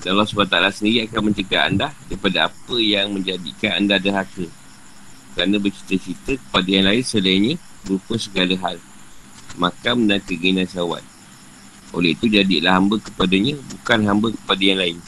[0.03, 4.67] Dan Allah SWT sendiri akan mencegah anda daripada apa yang menjadikan anda derhaka.
[5.39, 7.55] Kerana bercita-cita kepada yang lain selainnya
[7.87, 8.83] berupa segala hal.
[9.55, 11.07] Makam dan keinginan syawat.
[11.95, 14.99] Oleh itu jadilah hamba kepadanya bukan hamba kepada yang lain.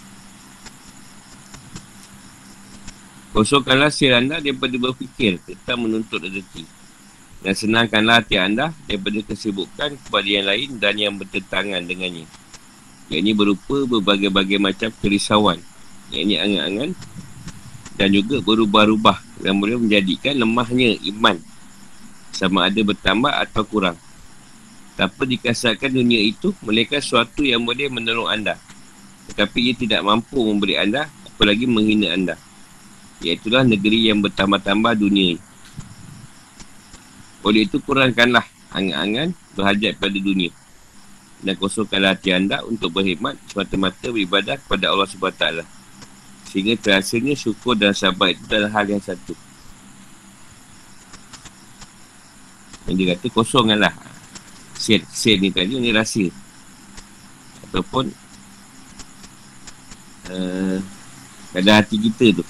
[3.34, 6.62] Kosongkanlah sir anda daripada berfikir tentang menuntut rezeki.
[7.42, 12.30] Dan senangkanlah hati anda daripada kesibukan kepada yang lain dan yang bertentangan dengannya.
[13.10, 15.58] Yang ini berupa berbagai-bagai macam kerisauan.
[16.14, 16.90] Yang ini angan-angan
[17.98, 21.40] dan juga berubah-ubah yang boleh menjadikan lemahnya iman
[22.30, 23.96] sama ada bertambah atau kurang.
[24.94, 28.60] Tanpa dikasarkan dunia itu, mereka sesuatu yang boleh menolong anda.
[29.32, 32.34] Tetapi ia tidak mampu memberi anda, apalagi menghina anda.
[33.20, 35.36] Iaitulah negeri yang bertambah-tambah dunia.
[37.40, 40.52] Oleh itu kurangkanlah angan-angan berhajat pada dunia.
[41.40, 45.79] Dan kosongkanlah hati anda untuk berkhidmat semata-mata beribadah kepada Allah SWT.
[46.50, 49.38] Sehingga terasanya syukur dan sabar itu adalah hal yang satu.
[52.90, 53.94] Yang dia kata kosongkanlah.
[54.74, 56.34] Sen, sen ni tadi ni rahsia.
[57.70, 58.10] Ataupun
[60.34, 60.78] uh,
[61.54, 62.44] kadar hati kita tu.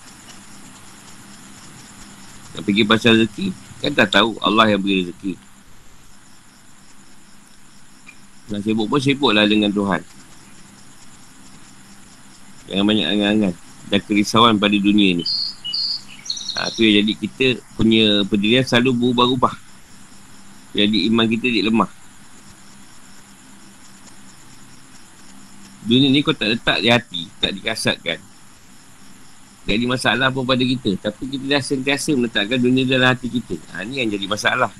[2.50, 3.46] Nak pergi pasal rezeki
[3.80, 5.32] Kan tak tahu Allah yang beri rezeki
[8.50, 10.02] Nak sibuk pun sibuk lah dengan Tuhan
[12.66, 15.26] Jangan banyak angan-angan Dan kerisauan pada dunia ni.
[16.54, 19.54] Ha, Tu yang jadi kita punya pendirian selalu berubah-ubah.
[20.78, 21.90] Jadi iman kita jadi lemah.
[25.82, 28.18] Dunia ni kau tak letak di hati Tak dikasatkan.
[29.66, 30.94] Jadi masalah pun pada kita.
[31.02, 33.58] Tapi kita dah sentiasa meletakkan dunia dalam hati kita.
[33.74, 34.70] Ha, Ni yang jadi masalah.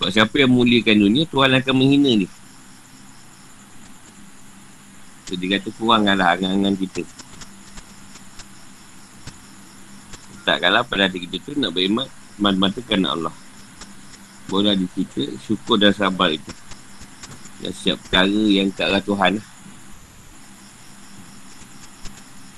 [0.00, 2.41] Sebab siapa yang muliakan dunia Tuhan akan menghina dia
[5.32, 7.08] So dia kata kurangkanlah angan-angan kita.
[10.36, 12.04] Letakkanlah pada hati kita tu Nak berimat
[12.36, 13.32] Mata-mata kerana Allah.
[14.52, 16.52] Boleh di kita Syukur dan sabar itu.
[17.64, 19.40] Dan siap perkara yang tak arah Tuhan.
[19.40, 19.48] Lah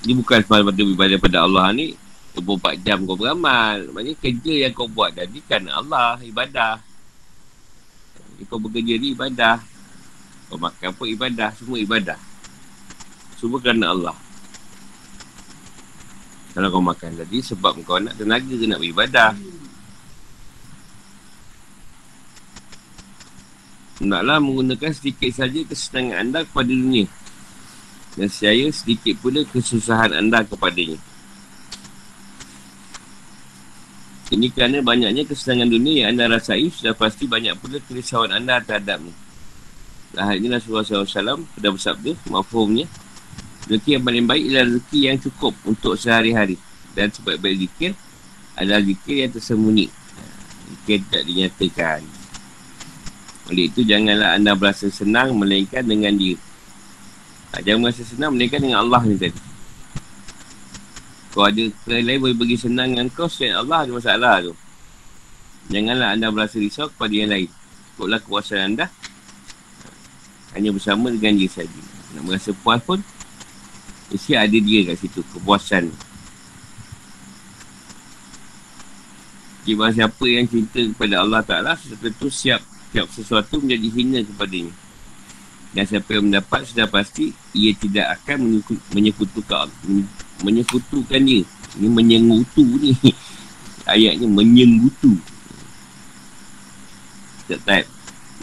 [0.03, 1.95] Ni bukan semata-mata beribadah pada Allah ni
[2.35, 3.87] 24 jam kau beramal.
[3.87, 6.83] Maksudnya kerja yang kau buat tadi kan Allah ibadah.
[8.51, 9.63] Kau bekerja ni ibadah.
[10.51, 12.34] Kau makan pun ibadah Semua ibadah
[13.45, 14.17] Semua kerana Allah
[16.57, 19.37] Kalau kau makan tadi Sebab kau nak tenaga ke nak beribadah
[24.01, 27.05] Naklah menggunakan sedikit saja kesenangan anda kepada dunia
[28.15, 30.95] dan saya sedikit pula kesusahan anda kepadanya.
[34.31, 39.11] Ini kerana banyaknya kesenangan dunia yang anda rasai sudah pasti banyak pula kerisauan anda terhadapnya.
[40.15, 42.87] Nah, ini Rasulullah SAW pada bersabda, mafhumnya,
[43.65, 46.57] rezeki yang paling baik adalah rezeki yang cukup untuk sehari-hari.
[46.95, 47.91] Dan sebaik-baik zikir
[48.55, 49.87] adalah zikir yang tersembunyi.
[50.65, 52.01] Zikir tidak dinyatakan.
[53.45, 56.41] Oleh itu, janganlah anda berasa senang melainkan dengan diri.
[57.53, 59.37] Ha, jangan merasa senang menaikkan dengan Allah ni tadi.
[61.35, 64.53] Kalau ada kelain lain boleh bagi senang dengan kau, selain Allah ada masalah tu.
[65.69, 67.51] Janganlah anda berasa risau kepada yang lain.
[67.95, 68.87] Ikutlah kuasaan anda.
[70.55, 71.81] Hanya bersama dengan dia saja.
[72.15, 73.03] Nak merasa puas pun,
[74.13, 75.89] mesti ada dia kat situ, kepuasan.
[79.65, 82.61] Jika siapa yang cinta kepada Allah Ta'ala, sesuatu siap,
[82.93, 84.85] siap sesuatu menjadi hina kepadanya.
[85.75, 88.63] Dan siapa yang mendapat sudah pasti Ia tidak akan
[88.95, 89.67] menyekutukan
[90.39, 91.43] Menyekutukan dia.
[91.75, 92.95] Ini menyengutu ni.
[93.91, 95.19] Ayatnya menyengutu
[97.51, 97.89] Tak type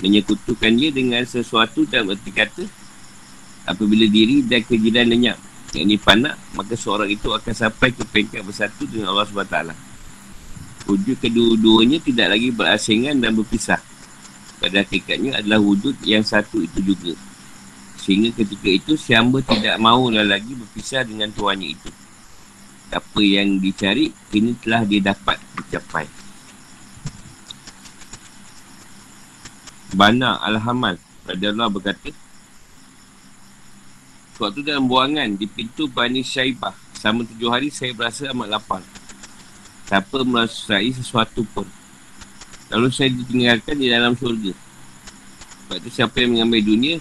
[0.04, 2.68] Menyekutukan dia dengan sesuatu dalam erti kata
[3.64, 5.40] Apabila diri dan kejiran lenyap
[5.72, 9.56] Yang ini panak Maka seorang itu akan sampai ke peringkat bersatu dengan Allah SWT
[10.84, 13.80] Wujud kedua-duanya tidak lagi berasingan dan berpisah
[14.62, 17.18] pada hakikatnya adalah wujud yang satu itu juga.
[17.98, 21.90] Sehingga ketika itu si hamba tidak mahulah lagi berpisah dengan tuannya itu.
[22.94, 26.06] Apa yang dicari, ini telah dia dapat dicapai.
[29.98, 32.14] Bana Al-Hamal pada Allah berkata,
[34.32, 38.82] Suatu dalam buangan di pintu Bani Syaibah, sama tujuh hari saya berasa amat lapar.
[39.86, 41.68] Siapa merasai sesuatu pun.
[42.72, 44.56] Lalu saya ditinggalkan di dalam syurga.
[45.72, 47.00] Sebab itu siapa yang mengambil dunia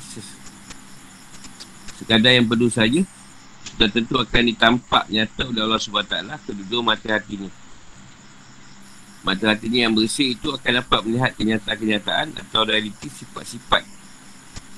[1.99, 3.03] Sekadar yang perlu saja
[3.67, 6.15] Sudah tentu akan ditampak nyata oleh Allah SWT
[6.47, 7.51] Kedua mata hatinya
[9.27, 14.00] Mata hatinya yang bersih itu akan dapat melihat kenyataan-kenyataan Atau realiti sifat-sifat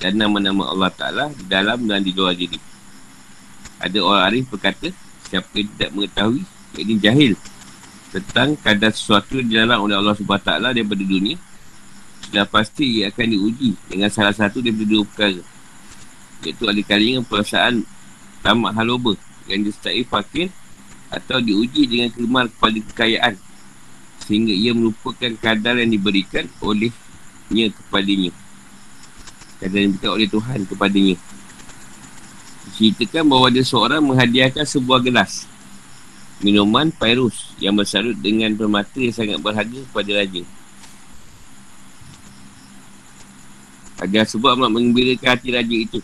[0.02, 2.58] dan nama-nama Allah Ta'ala di dalam dan di luar diri.
[3.78, 4.90] Ada orang arif berkata,
[5.28, 6.42] siapa yang tidak mengetahui,
[6.80, 7.32] ini jahil
[8.14, 11.34] tentang kadar sesuatu di dalam oleh Allah SWT daripada dunia,
[12.24, 15.42] sudah pasti ia akan diuji dengan salah satu daripada dua perkara.
[16.46, 17.82] Iaitu ada kalinya perasaan
[18.44, 19.18] tamak haloba
[19.50, 20.48] yang disertai fakir
[21.10, 23.34] atau diuji dengan kemar kepada kekayaan
[24.24, 28.32] sehingga ia melupakan kadar yang diberikan olehnya kepadanya
[29.64, 31.16] kadar yang diberikan oleh Tuhan kepadanya.
[32.76, 35.48] Ceritakan bahawa ada seorang menghadiahkan sebuah gelas.
[36.44, 40.42] Minuman Pairus yang bersalut dengan permata yang sangat berharga kepada raja.
[44.04, 46.00] Hadiah sebab amat mengembirakan hati raja itu.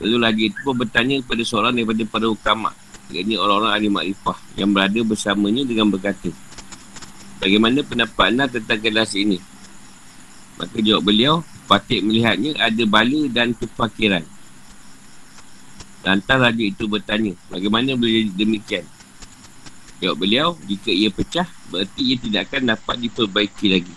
[0.00, 2.72] Lalu raja itu pun bertanya kepada seorang daripada para ukama
[3.12, 6.32] Ini orang-orang ahli makrifah Yang berada bersamanya dengan berkata
[7.36, 9.36] Bagaimana pendapat anda tentang gelas ini?
[10.56, 14.26] Maka jawab beliau Patik melihatnya ada bala dan kefakiran
[16.02, 18.84] Lantas raja itu bertanya Bagaimana boleh jadi demikian?
[20.02, 23.94] Jawab beliau Jika ia pecah Berarti ia tidak akan dapat diperbaiki lagi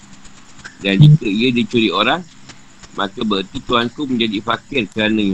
[0.86, 2.22] Dan jika ia dicuri orang
[2.94, 5.34] Maka berarti tuanku menjadi fakir kerana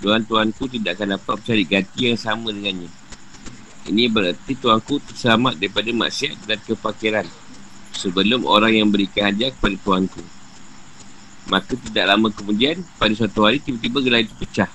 [0.00, 2.88] tuan-tuanku tidak akan dapat mencari ganti yang sama dengannya.
[3.88, 7.26] Ini berarti tuanku terselamat daripada maksiat dan kefakiran
[7.92, 10.20] sebelum orang yang berikan hadiah kepada tuanku.
[11.50, 14.70] Maka tidak lama kemudian, pada suatu hari tiba-tiba gelar itu pecah.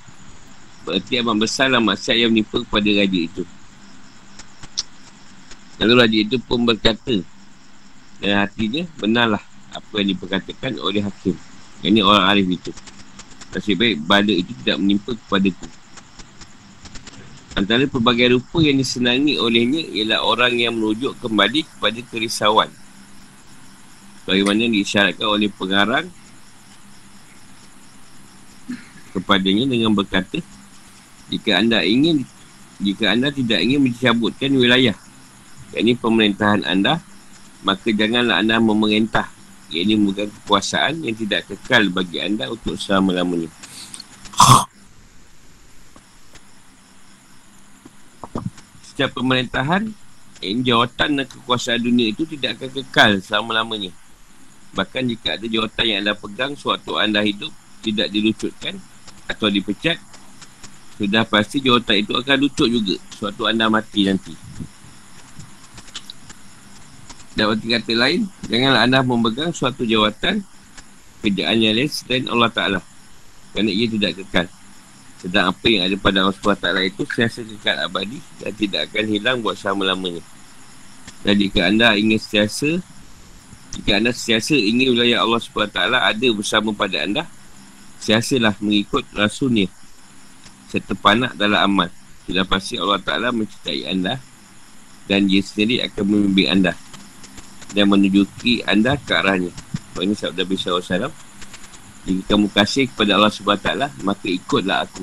[0.83, 3.43] Berarti amat besarlah maksiat yang menimpa kepada raja itu.
[5.79, 7.15] Lalu raja itu pun berkata,
[8.19, 11.35] dan hatinya benarlah apa yang diperkatakan oleh hakim.
[11.79, 12.71] Ini orang arif itu.
[13.55, 15.67] Nasib baik bala itu tidak menimpa kepada ku.
[17.55, 22.67] Antara pelbagai rupa yang disenangi olehnya ialah orang yang merujuk kembali kepada kerisauan.
[24.27, 26.11] Bagaimana diisyaratkan oleh pengarang
[29.15, 30.43] kepadanya dengan berkata,
[31.31, 32.27] jika anda ingin,
[32.83, 34.93] jika anda tidak ingin mencabutkan wilayah,
[35.71, 36.99] yakni pemerintahan anda,
[37.63, 39.31] maka janganlah anda memerintah
[39.73, 43.49] ini memegang kekuasaan yang tidak kekal bagi anda untuk selama-lamanya.
[48.85, 49.91] Setiap pemerintahan,
[50.39, 53.91] ini jawatan dan kekuasaan dunia itu tidak akan kekal selama-lamanya.
[54.77, 57.51] Bahkan jika ada jawatan yang anda pegang sewaktu anda hidup
[57.83, 58.79] tidak dilucutkan
[59.25, 59.97] atau dipecat,
[60.95, 64.33] sudah pasti jawatan itu akan lucut juga sewaktu anda mati nanti.
[67.35, 70.39] Dan berarti kata lain, janganlah anda memegang suatu jawatan
[71.19, 72.79] kerjaan yang lain selain Allah Ta'ala.
[73.51, 74.47] Kerana ia tidak kekal.
[75.19, 79.37] Sedang apa yang ada pada Allah SWT itu sentiasa kekal abadi dan tidak akan hilang
[79.43, 80.23] buat selama-lamanya.
[81.27, 82.79] Dan jika anda ingin sentiasa,
[83.75, 87.27] jika anda sentiasa ingin wilayah Allah SWT ada bersama pada anda,
[88.05, 89.65] sentiasalah mengikut rasulnya
[90.69, 91.89] serta panak dalam amal.
[92.29, 94.21] Sudah pasti Allah Ta'ala mencintai anda
[95.09, 96.77] dan dia sendiri akan membimbing anda
[97.73, 99.49] dan menunjuki anda ke arahnya.
[99.97, 101.09] Ini sabda Nabi SAW.
[102.05, 103.69] Jika kamu kasih kepada Allah SWT,
[104.05, 105.01] maka ikutlah aku.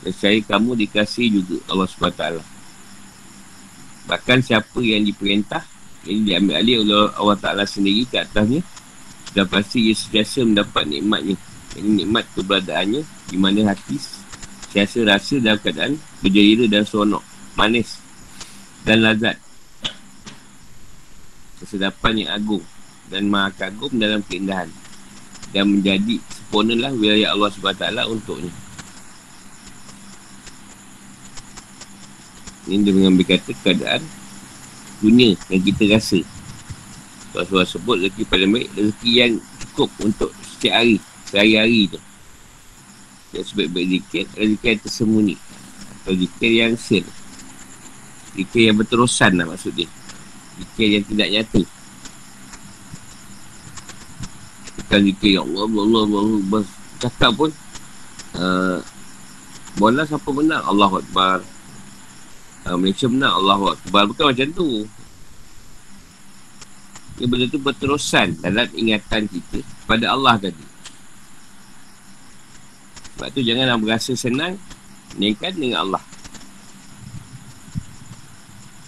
[0.00, 2.24] Dan saya kamu dikasih juga Allah SWT.
[4.08, 5.68] Bahkan siapa yang diperintah,
[6.08, 8.64] yang diambil alih oleh Allah Ta'ala sendiri ke atasnya,
[9.28, 11.36] sudah pasti ia sentiasa mendapat nikmatnya.
[11.76, 15.92] Ini nikmat keberadaannya, di mana hati sentiasa rasa dalam keadaan
[16.24, 17.24] berjaya dan seronok,
[17.56, 18.00] manis
[18.84, 19.36] dan lazat
[21.60, 22.64] kesedapan yang agung
[23.08, 24.68] dan maha kagum dalam keindahan
[25.50, 28.52] dan menjadi sempurnalah wilayah Allah SWT untuknya.
[32.66, 34.02] Ini dia mengambil kata keadaan
[34.98, 36.18] dunia yang kita rasa.
[37.36, 40.98] Sebab sebut rezeki paling baik, rezeki yang cukup untuk setiap hari,
[41.30, 42.00] sehari-hari tu.
[43.34, 45.36] Yang sebaik-baik zikir, rezeki yang tersembunyi.
[46.02, 47.04] Atau zikir yang sir.
[48.38, 49.90] Zikir yang berterusan lah maksud dia.
[50.56, 51.62] Zikir yang tidak nyata.
[54.76, 56.62] Bukan zikir yang Allah, Allah, Allah, Allah, Allah.
[56.96, 57.50] Cakap pun
[58.40, 58.78] uh,
[59.76, 60.64] Bola siapa menang?
[60.64, 61.38] Allah Akbar.
[62.64, 63.36] Uh, Malaysia menang?
[63.36, 64.02] Allah Akbar.
[64.08, 64.88] Bukan macam tu.
[67.16, 70.65] Ini benda tu berterusan Dalam ingatan kita Pada Allah tadi
[73.16, 74.60] Sebab tu janganlah berasa senang
[75.16, 76.04] Niatkan dengan Allah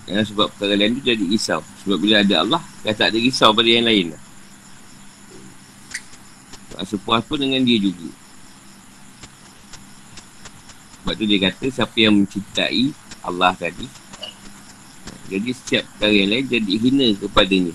[0.08, 1.60] Kerana sebab perkara lain tu jadi risau.
[1.84, 4.22] Sebab bila ada Allah, dah tak ada risau pada yang lain lah.
[6.80, 8.08] Rasa puas pun dengan dia juga.
[11.04, 12.88] Sebab tu dia kata, siapa yang mencintai
[13.20, 13.84] Allah tadi,
[15.28, 17.74] jadi setiap perkara yang lain jadi hina kepadanya.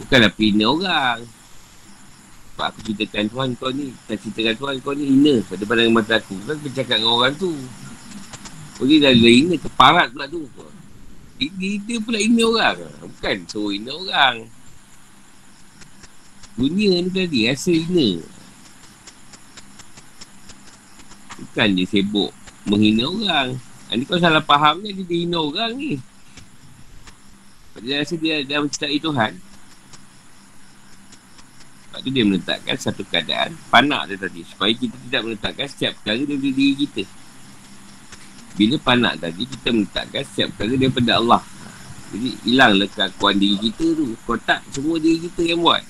[0.00, 1.18] Bukanlah hina orang.
[2.56, 6.16] Sebab aku ceritakan Tuhan kau ni, tak ceritakan Tuhan kau ni hina pada pandangan mata
[6.16, 6.40] aku.
[6.48, 7.52] Kan aku cakap dengan orang tu.
[8.80, 10.48] Dia dah hina, keparat pula tu.
[11.36, 12.80] Dia, dia pula hina orang.
[13.04, 14.48] Bukan suruh hina orang.
[16.56, 18.24] Dunia ni tadi rasa hina.
[21.36, 22.32] Bukan dia sibuk
[22.64, 23.60] menghina orang.
[23.92, 26.00] Ini kau salah faham ni, dia hina orang ni.
[27.84, 29.36] Dia rasa dia dah mencintai Tuhan.
[31.96, 34.44] Sebab tu dia meletakkan satu keadaan panak dia tadi.
[34.44, 37.08] Supaya kita tidak meletakkan setiap perkara dari diri kita.
[38.52, 41.42] Bila panak tadi, kita meletakkan setiap perkara daripada Allah.
[42.12, 44.12] Jadi, hilanglah keakuan diri kita tu.
[44.28, 45.80] Kotak semua diri kita yang buat.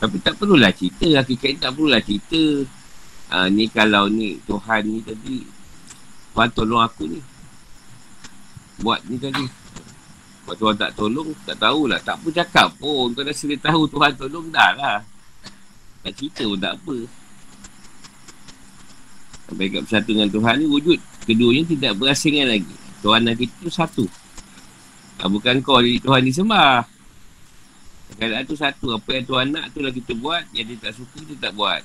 [0.00, 1.04] Tapi tak perlulah cerita.
[1.20, 2.64] Hakikat tak perlulah cerita.
[3.28, 5.44] Ha, ni kalau ni Tuhan ni tadi.
[6.32, 7.20] Tuhan tolong aku ni
[8.80, 9.44] buat ni tadi.
[10.44, 11.96] Sebab Tuhan tak tolong, tak tahulah.
[12.04, 13.16] Tak pun cakap pun.
[13.16, 14.98] Kau dah sedia tahu Tuhan tolong dah lah.
[16.04, 16.96] Tak cerita pun tak apa.
[19.48, 21.00] Sampai kat bersatu dengan Tuhan ni wujud.
[21.24, 22.76] Keduanya tidak berasingan lagi.
[23.00, 24.04] Tuhan dan kita tu satu.
[25.24, 26.84] Ha, bukan kau jadi Tuhan disembah.
[28.20, 28.92] Keadaan tu satu.
[29.00, 30.44] Apa yang Tuhan nak tu lah kita buat.
[30.52, 31.80] Yang dia tak suka, dia tak buat.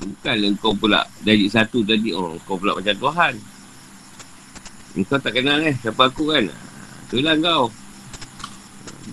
[0.00, 2.12] Bukanlah kau pula jadi satu tadi.
[2.12, 3.59] Oh, kau pula macam Tuhan.
[5.06, 6.50] Kau tak kenal eh Siapa aku kan?
[7.06, 7.64] Itulah kau.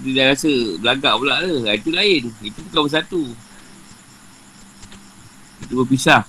[0.01, 0.51] Dia dah rasa
[0.82, 1.53] Belagak pula ke?
[1.78, 2.23] Itu lain.
[2.41, 3.21] Itu bukan bersatu.
[5.65, 6.25] Itu berpisah.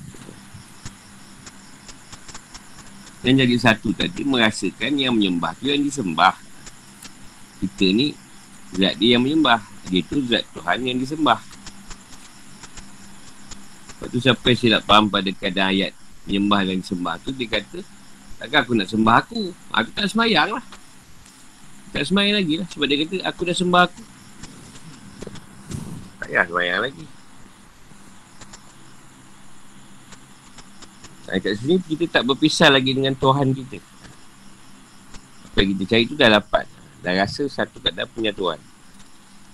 [3.25, 6.37] Dan jadi satu tadi Merasakan yang menyembah tu yang disembah.
[7.65, 8.13] Kita ni
[8.77, 9.65] Zat dia yang menyembah.
[9.89, 11.41] Dia tu zat Tuhan yang disembah.
[13.99, 15.91] Lepas tu siapa yang silap faham pada keadaan ayat
[16.23, 17.83] Menyembah dan disembah tu Dia kata
[18.39, 19.51] Takkan aku nak sembah aku?
[19.75, 20.65] Aku tak semayang lah.
[21.91, 22.67] Tak semayang lagi lah.
[22.71, 24.03] Sebab dia kata aku dah sembah aku.
[26.23, 27.05] Tak payah semayang lagi.
[31.29, 33.83] Nah, kat sini kita tak berpisah lagi dengan Tuhan kita.
[35.51, 36.65] Apa yang kita cari tu dah dapat.
[37.03, 38.63] Dah rasa satu keadaan punya Tuhan.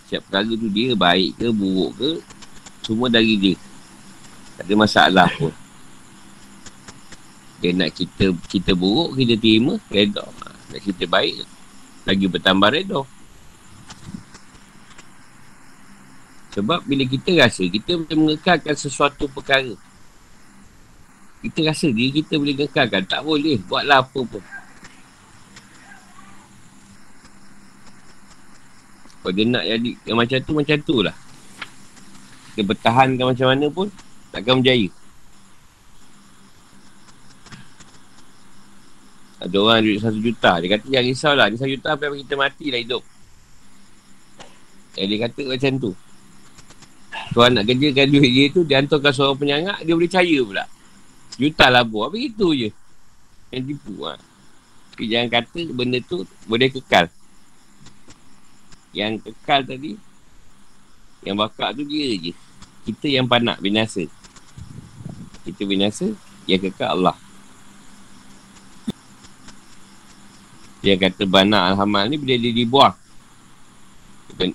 [0.05, 2.11] Setiap perkara tu dia baik ke buruk ke
[2.85, 3.57] Semua dari dia.
[4.61, 5.64] Tak ada masalah pun
[7.65, 10.21] dia nak kita kita buruk, kita terima, redha.
[10.69, 11.49] Nak kita baik,
[12.05, 13.01] lagi bertambah redha.
[16.53, 19.73] Sebab bila kita rasa, kita boleh mengekalkan sesuatu perkara.
[21.41, 23.09] Kita rasa diri kita boleh mengekalkan.
[23.09, 23.57] Tak boleh.
[23.65, 24.45] Buatlah apa pun.
[29.25, 31.17] Kalau dia nak jadi yang macam tu, macam tu lah.
[32.61, 33.89] Dia bertahankan macam mana pun,
[34.29, 34.93] takkan berjaya.
[39.45, 40.57] Ada orang duit satu juta.
[40.57, 41.47] Dia kata jangan risaulah.
[41.53, 43.03] Ni satu juta sampai kita mati lah hidup.
[44.97, 45.93] Eh, dia kata macam tu.
[47.35, 50.65] Tuan nak kerjakan duit dia tu, dia hantarkan seorang penyangak, dia boleh percaya pula.
[51.35, 52.09] Juta labur.
[52.09, 52.69] Apa itu je.
[53.53, 54.19] Yang tipu lah.
[54.95, 57.11] Tapi jangan kata benda tu boleh kekal.
[58.95, 59.99] Yang kekal tadi,
[61.27, 62.33] yang bakar tu dia je.
[62.87, 64.07] Kita yang panak binasa.
[65.43, 66.07] Kita binasa,
[66.47, 67.24] yang kekal Allah.
[70.85, 72.53] Dia kata bana al-hamal ni bila dia.
[74.29, 74.51] Bukan.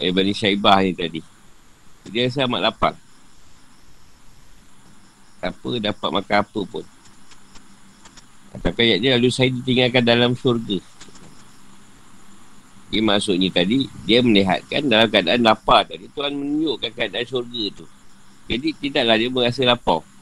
[0.00, 1.20] Eh, Bani Syaibah ni tadi.
[2.08, 2.94] Dia rasa amat lapar.
[5.44, 6.84] Apa dapat makan apa pun.
[8.54, 10.80] Tapi ayat dia lalu saya ditinggalkan dalam syurga.
[12.88, 16.08] Dia maksudnya tadi, dia melihatkan dalam keadaan lapar tadi.
[16.08, 17.84] Tuhan menunjukkan keadaan syurga tu.
[18.48, 20.13] Jadi tidaklah dia merasa lapar.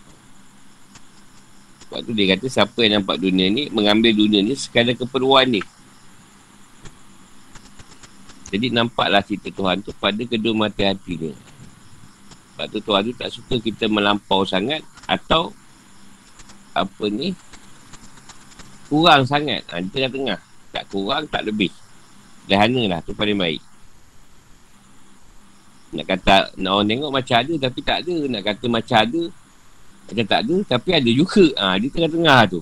[1.92, 5.60] Sebab tu dia kata siapa yang nampak dunia ni mengambil dunia ni sekadar keperluan ni.
[8.48, 11.36] Jadi nampaklah cerita Tuhan tu pada kedua mata hati dia.
[12.56, 15.52] Sebab tu Tuhan tu tak suka kita melampau sangat atau
[16.72, 17.36] apa ni
[18.88, 19.60] kurang sangat.
[19.68, 20.40] Ha, di tengah-tengah.
[20.72, 21.68] Tak kurang, tak lebih.
[22.48, 23.60] Dahana lah tu paling baik.
[25.92, 28.16] Nak kata, nak orang tengok macam ada tapi tak ada.
[28.32, 29.22] Nak kata macam ada
[30.12, 31.44] macam tak ada Tapi ada juga.
[31.58, 32.60] Ha, Di tengah-tengah tu.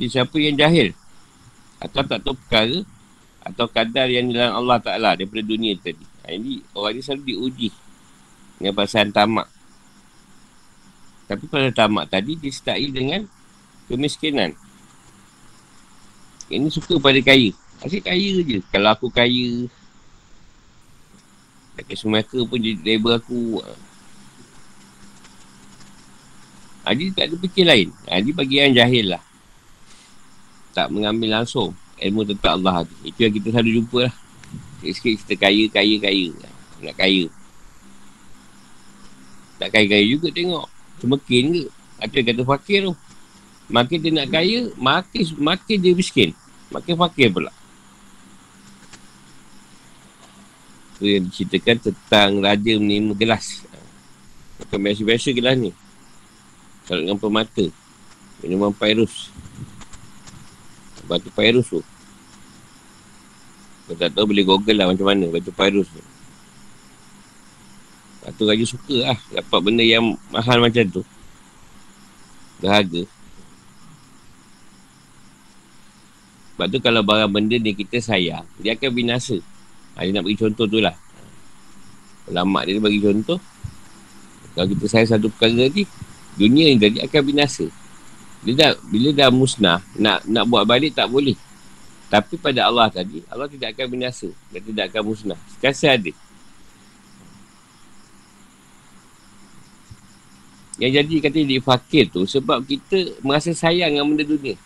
[0.00, 0.96] Jadi siapa yang jahil?
[1.80, 2.78] Atau tak tahu perkara?
[3.44, 6.04] Atau kadar yang dalam Allah Ta'ala Daripada dunia tadi?
[6.24, 7.68] Ha, Ini orang ni selalu diuji
[8.56, 9.48] Dengan perasaan tamak.
[11.28, 13.22] Tapi pada tamak tadi Disertai dengan
[13.90, 14.54] Kemiskinan.
[16.46, 17.50] Ini suka pada kaya.
[17.82, 18.58] Asyik kaya je.
[18.70, 19.66] Kalau aku kaya
[21.80, 23.64] Dekat Sumaika pun jadi label aku.
[26.84, 27.88] Ha, dia tak ada fikir lain.
[28.08, 29.22] Ha, dia bagi yang jahil lah.
[30.70, 32.94] tak mengambil langsung ilmu tentang Allah tu.
[33.04, 34.14] Itu yang kita selalu jumpa lah.
[34.80, 36.28] Sikit-sikit kita kaya, kaya, kaya.
[36.80, 37.28] Nak kaya.
[39.60, 40.64] Tak kaya-kaya juga tengok.
[41.04, 41.64] Semakin ke?
[42.00, 42.96] Ada kata fakir tu.
[43.70, 46.32] Makin dia nak kaya, makin makin dia miskin.
[46.72, 47.52] Makin fakir pula.
[47.52, 47.60] Itu
[51.04, 53.64] yang diceritakan tentang raja menerima gelas.
[54.60, 55.72] Bukan biasa-biasa gelas ni.
[56.84, 57.64] Kalau dengan permata.
[58.40, 59.32] Minuman Pairus.
[61.08, 61.80] Batu Pairus tu.
[63.90, 66.02] Kau tak tahu boleh google lah macam mana batu Pairus tu.
[68.20, 71.02] Batu Raja suka lah dapat benda yang mahal macam tu.
[72.60, 73.08] Berharga.
[76.52, 79.40] Sebab tu kalau barang benda ni kita sayang, dia akan binasa.
[80.00, 80.96] Ha, dia nak bagi contoh tu lah.
[82.32, 83.36] Lama dia bagi contoh.
[84.56, 85.84] Kalau kita sayang satu perkara ni,
[86.40, 87.68] dunia ni tadi akan binasa.
[88.40, 91.36] Dia dah, bila dah musnah, nak nak buat balik tak boleh.
[92.08, 94.32] Tapi pada Allah tadi, Allah tidak akan binasa.
[94.48, 95.36] Dan tidak akan musnah.
[95.52, 96.12] Sekasa ada.
[100.80, 104.56] Yang jadi kata dia fakir tu sebab kita merasa sayang dengan benda dunia.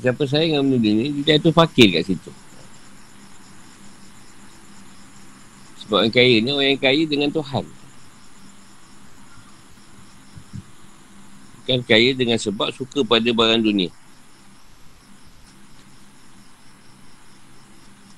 [0.00, 2.32] Siapa sayang dengan benda dunia, dia tu fakir kat situ.
[5.92, 7.68] Sebab orang kaya ni orang yang kaya dengan Tuhan.
[11.60, 13.92] Bukan kaya dengan sebab suka pada barang dunia.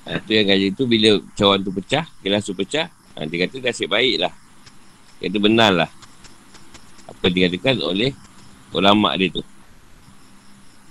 [0.07, 2.87] Ha, tu yang kaya tu bila cawan tu pecah, gelas tu pecah,
[3.19, 4.31] ha, dia kata nasib baik lah.
[5.19, 5.91] Dia kata benar lah
[7.11, 8.15] apa dikatakan oleh
[8.71, 9.43] ulama dia tu.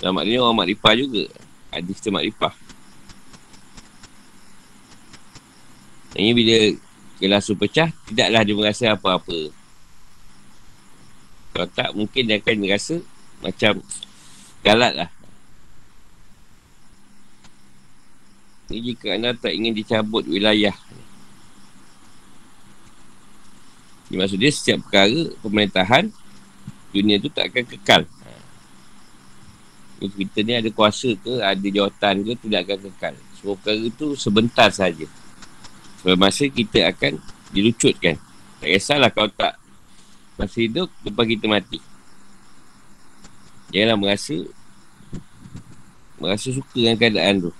[0.03, 1.31] Ulama dia orang makrifah juga.
[1.71, 2.51] Hadis tu makrifah.
[6.14, 6.57] Ini bila
[7.18, 9.39] gelas tu pecah, tidaklah dia merasa apa-apa.
[11.53, 12.95] Kalau tak, mungkin dia akan merasa
[13.41, 13.82] macam
[14.66, 15.09] galat lah.
[18.74, 20.74] Ini jika anda tak ingin dicabut wilayah
[24.09, 26.05] Ini maksudnya setiap perkara pemerintahan
[26.93, 28.03] dunia tu tak akan kekal.
[30.03, 33.14] Kita ni ada kuasa ke, ada jawatan ke, tidak akan kekal.
[33.39, 35.09] Semua perkara tu sebentar saja.
[36.03, 37.15] Sebab masa kita akan
[37.55, 38.19] dilucutkan.
[38.59, 39.55] Tak kisahlah kalau tak
[40.35, 41.79] masih hidup, lepas kita mati.
[43.71, 44.35] Janganlah merasa
[46.19, 47.51] merasa suka dengan keadaan tu.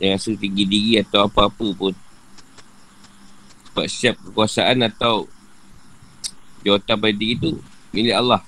[0.00, 1.92] Jangan rasa tinggi diri atau apa-apa pun
[3.70, 5.30] sebab setiap kekuasaan atau
[6.66, 7.60] jawatan pada diri tu
[7.92, 8.42] milik Allah.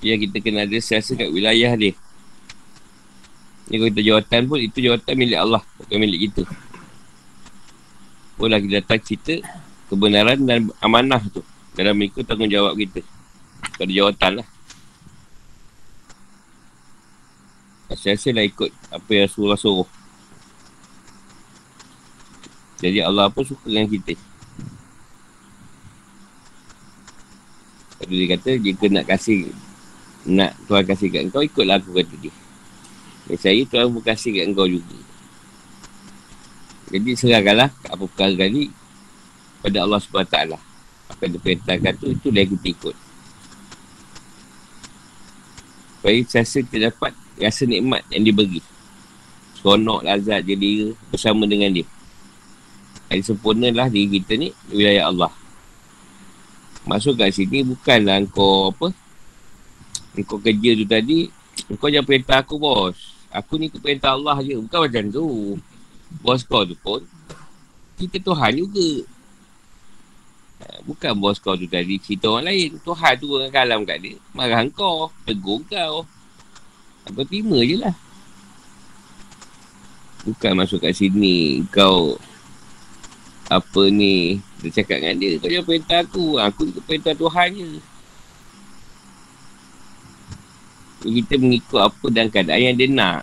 [0.00, 1.92] Yang kita kena ada siasa kat wilayah dia.
[3.68, 5.62] Kalau kita jawatan pun, itu jawatan milik Allah.
[5.76, 6.42] Bukan milik kita.
[8.40, 9.34] Boleh kita datang cerita
[9.92, 11.44] kebenaran dan amanah tu.
[11.76, 13.04] Dalam ikut tanggungjawab kita.
[13.76, 14.48] Pada jawatan lah.
[17.98, 19.88] Saya lah ikut apa yang Rasulullah suruh.
[22.78, 24.14] Jadi Allah pun suka dengan kita.
[27.98, 29.50] Kalau dia kata, jika nak kasih,
[30.30, 32.32] nak Tuhan kasih kat engkau, ikutlah aku kata dia.
[33.28, 34.96] Dan saya, Tuhan pun kasih kat engkau juga.
[36.88, 38.72] Jadi serahkanlah apa perkara kali
[39.60, 40.36] pada Allah SWT.
[41.08, 42.96] Apa yang dia perintahkan tu, itu yang kita ikut.
[45.98, 48.64] Supaya saya kita dapat rasa nikmat yang diberi.
[49.60, 51.84] Seronok, lazat, jadi bersama dengan dia.
[53.08, 55.32] Hari sempurna lah diri kita ni wilayah Allah.
[56.84, 58.92] Masuk kat sini bukanlah kau apa
[60.24, 61.18] kau kerja tu tadi
[61.76, 63.17] kau jangan perintah aku bos.
[63.32, 64.56] Aku ni ikut perintah Allah je.
[64.56, 65.26] Bukan macam tu.
[66.24, 67.04] Bos kau tu pun
[67.98, 68.90] kita Tuhan juga.
[70.62, 72.70] Ha, bukan bos kau tu tadi cerita orang lain.
[72.80, 74.16] Tuhan tu orang kalam kat dia.
[74.32, 75.12] Marah kau.
[75.28, 76.08] Tegur kau.
[77.10, 77.96] Aku terima je lah.
[80.24, 82.16] Bukan masuk kat sini kau
[83.48, 87.70] apa ni dia cakap dengan dia kau jangan perintah aku aku ikut perintah Tuhan je
[91.02, 93.22] kita mengikut apa dan keadaan yang dia nak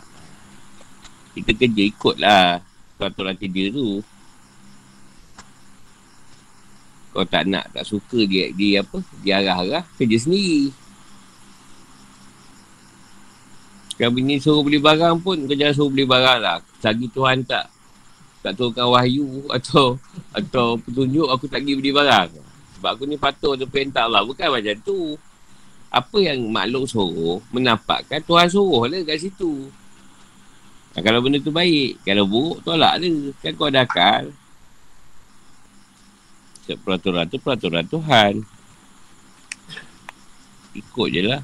[1.36, 2.64] kita kerja ikutlah
[2.96, 4.00] peraturan kerja tu
[7.16, 10.72] kau tak nak tak suka dia dia apa dia arah-arah kerja sendiri
[13.96, 17.76] kalau bini suruh beli barang pun kau jangan suruh beli barang lah selagi Tuhan tak
[18.46, 19.98] tak turunkan wahyu atau
[20.30, 22.30] atau petunjuk aku tak pergi beli barang.
[22.78, 24.22] Sebab aku ni patut untuk perintah Allah.
[24.22, 25.18] Bukan macam tu.
[25.96, 29.72] Apa yang makhluk suruh, menampakkan Tuhan suruh lah kat situ.
[30.92, 32.04] Nah, kalau benda tu baik.
[32.04, 33.32] Kalau buruk, tolak dia.
[33.40, 34.36] Kan kau ada akal.
[36.64, 38.44] Setiap peraturan tu peraturan Tuhan.
[40.76, 41.44] Ikut je lah.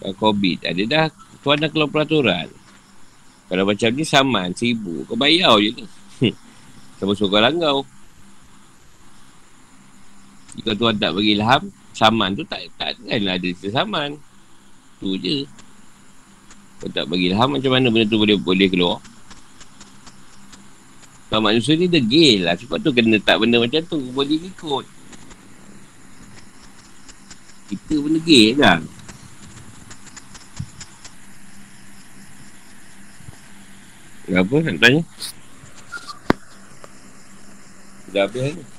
[0.00, 1.04] Kalau COVID, ada dah
[1.40, 2.48] tuan dah keluar peraturan.
[3.48, 5.08] Kalau macam ni saman, seribu.
[5.08, 5.84] Kau bayar je ni.
[6.96, 7.76] Siapa suruh kau langgar.
[10.56, 14.16] Jika tuan tak bagi ilham, saman tu tak, tak kan ada cerita saman.
[14.98, 15.36] Tu je.
[16.82, 18.98] Kau tak bagi ilham, macam mana benda tu boleh boleh keluar?
[21.32, 22.52] Kalau manusia ni degil lah.
[22.60, 23.96] Sebab tu kena tak benda macam tu.
[24.12, 24.84] Boleh ikut.
[27.72, 28.84] Kita pun degil lah.
[34.32, 35.00] Apa nak tanya?
[38.12, 38.71] Dah habis ni.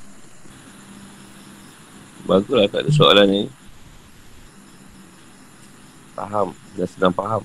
[2.24, 3.41] Baguslah tak ada soalan ni.
[6.15, 6.55] Faham.
[6.80, 7.43] Dah sedang faham.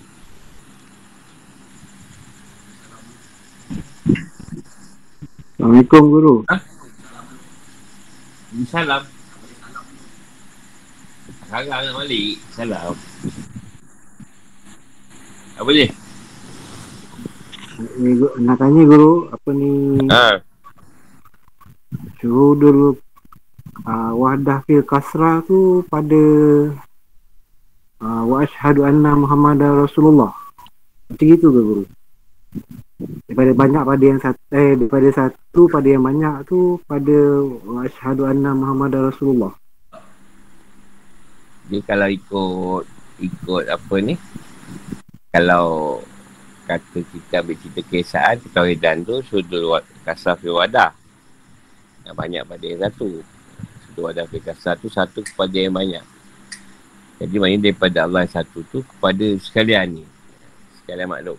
[5.59, 6.35] Assalamualaikum Guru.
[6.47, 6.57] Ha?
[8.71, 9.03] Salam.
[11.43, 12.39] Sekarang nak balik.
[12.55, 12.95] Salam.
[15.59, 15.91] Apa dia?
[17.99, 18.15] Ni,
[18.47, 19.71] nak tanya Guru, apa ni
[20.07, 20.39] Ha.
[22.23, 22.95] syuhudul
[23.87, 26.23] uh, wahdah fil kasrah tu pada
[28.03, 30.33] uh, wa ashhadu anna Muhammadar Rasulullah.
[31.11, 31.85] Macam gitu ke Guru?
[33.29, 37.17] Daripada banyak pada yang satu, eh daripada satu pada yang banyak tu pada
[37.63, 39.55] wa ashhadu anna Muhammadar Rasulullah.
[41.69, 42.83] Dia kalau ikut
[43.23, 44.17] ikut apa ni?
[45.29, 46.01] Kalau
[46.65, 50.91] kata kita ambil cerita keesaan, ketawidan tu sudul kasar fi wadah.
[52.09, 53.21] Banyak pada yang satu.
[53.99, 56.07] Sudul wadah fi kasar tu satu kepada yang banyak.
[57.19, 60.05] Jadi maknanya daripada Allah satu tu kepada sekalian ni.
[60.79, 61.35] Sekalian makhluk.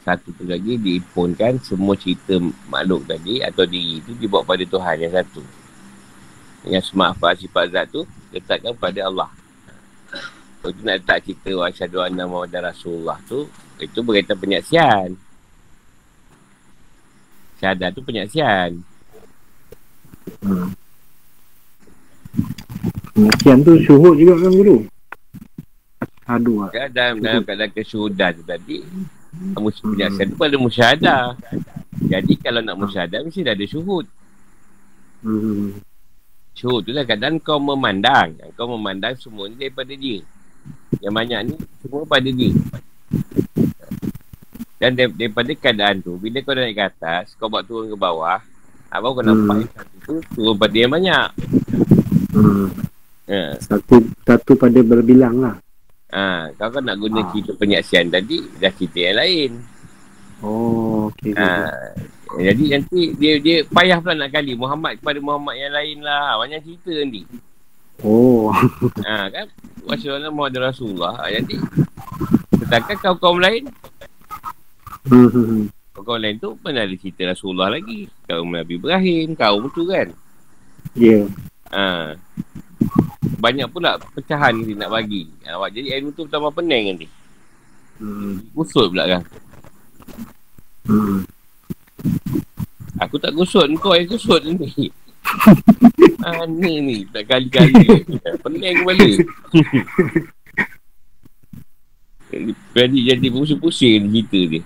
[0.00, 2.40] Satu tu lagi diimpunkan semua cerita
[2.72, 5.44] makhluk tadi atau diri tu dibawa pada Tuhan yang satu.
[6.72, 9.28] Yang semua sifat zat tu letakkan pada Allah.
[10.64, 13.44] Kalau tu nak letak cerita wa asyhadu anna Muhammadar Rasulullah tu,
[13.76, 15.20] itu berkaitan penyaksian.
[17.60, 18.80] Syahadat tu penyaksian.
[20.40, 20.72] Hmm.
[23.14, 24.78] Penyaksian tu syuhud juga kan Guru?
[26.24, 26.70] Ashadu lah.
[26.72, 28.78] Ya, dalam, dalam keadaan kesyuhudan tu tadi,
[29.54, 31.22] mus- penyaksian tu pada musyahadah.
[32.04, 34.06] Jadi kalau nak musyahadah, mesti dah ada syuhud.
[35.22, 35.78] Hmm.
[36.54, 38.34] Syuhud tu lah keadaan kau memandang.
[38.54, 40.22] Kau memandang semua ni daripada dia.
[40.98, 42.50] Yang banyak ni, semua pada dia.
[44.74, 48.40] Dan dar- daripada keadaan tu, bila kau naik ke atas, kau buat turun ke bawah,
[48.90, 49.62] ah, baru kau nampak Hmm.
[49.64, 51.28] yang satu tu turun pada yang banyak.
[52.34, 52.68] Hmm.
[53.24, 53.56] Ha.
[53.56, 55.56] Satu satu pada berbilang lah.
[56.10, 56.50] Ha.
[56.54, 57.28] Kau kan nak guna Ah.
[57.30, 59.50] cerita penyaksian tadi, dah cerita yang lain.
[60.44, 61.32] Oh, okey.
[61.32, 61.70] Ha.
[62.34, 66.36] Jadi nanti dia dia payah pula nak kali Muhammad kepada Muhammad yang lain lah.
[66.36, 67.22] Banyak cerita nanti.
[68.02, 68.50] Oh.
[69.06, 69.46] Ha, kan?
[69.86, 71.14] Wasyarakat Muhammad Rasulullah.
[71.14, 71.54] Ha, jadi,
[72.58, 73.70] sedangkan kaum-kaum lain,
[75.04, 75.64] Hmm, hmm, hmm.
[75.94, 78.10] kaum-kaum lain tu mana ada cerita Rasulullah lagi.
[78.26, 80.10] Kaum Nabi Ibrahim, kaum tu kan.
[80.98, 81.22] Ya.
[81.74, 82.14] Ha.
[83.42, 85.26] Banyak pula pecahan dia nak bagi.
[85.42, 87.06] Ha, awak jadi ilmu tu tambah pening nanti.
[87.98, 88.46] Hmm.
[88.54, 89.22] Kusut pula kan.
[90.86, 91.26] Hmm.
[93.02, 94.88] Aku tak kusut, kau yang kusut ni.
[96.22, 96.46] Mana
[96.78, 97.02] ni?
[97.10, 98.06] Tak kali-kali.
[98.44, 99.08] Pening kepala.
[102.74, 104.62] jadi jadi pusing-pusing cerita dia.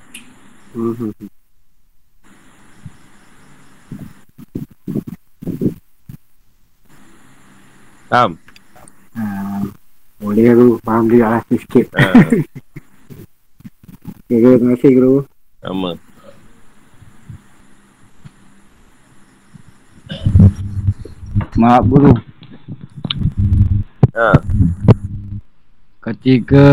[8.08, 8.40] Faham?
[9.12, 9.62] Ah,
[10.18, 10.68] boleh Guru.
[10.80, 11.86] Faham juga lah sikit.
[11.94, 12.08] Ha,
[14.24, 14.56] Okay, Guru.
[14.56, 15.14] Terima kasih Guru.
[15.58, 15.92] sama.
[21.58, 22.12] Maaf guru.
[24.14, 24.30] Ha.
[26.00, 26.66] Ketika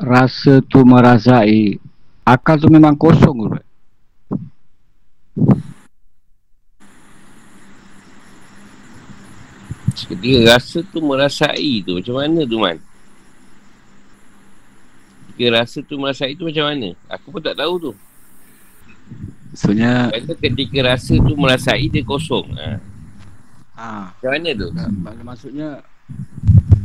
[0.00, 1.76] rasa tu merasai,
[2.24, 3.58] akal tu memang kosong guru.
[10.06, 12.76] Ketika rasa tu merasai tu macam mana tu man?
[15.32, 16.88] Ketika rasa tu merasai tu macam mana?
[17.08, 17.92] Aku pun tak tahu tu.
[19.50, 22.46] Maksudnya, Kata ketika rasa tu merasai dia kosong.
[22.54, 22.68] Ha.
[23.74, 24.68] ha, Macam mana tu?
[24.72, 25.68] mak- maksudnya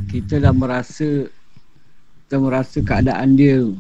[0.09, 1.30] kita dah merasa
[2.26, 3.78] kita merasa keadaan dia tu.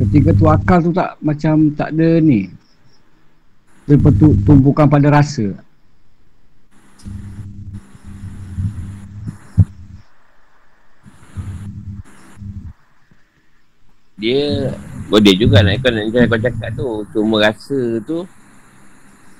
[0.00, 2.48] Ketika tu akal tu tak macam tak ada ni.
[4.46, 5.65] Tumpukan pada rasa.
[14.16, 14.72] Dia
[15.12, 16.88] boleh juga nak kau nak kau cakap tu.
[17.12, 18.24] Cuma rasa tu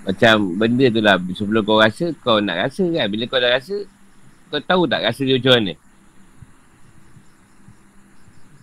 [0.06, 3.06] macam benda tu lah sebelum kau rasa kau nak rasa kan.
[3.08, 3.76] Bila kau dah rasa
[4.52, 5.74] kau tahu tak rasa dia macam mana?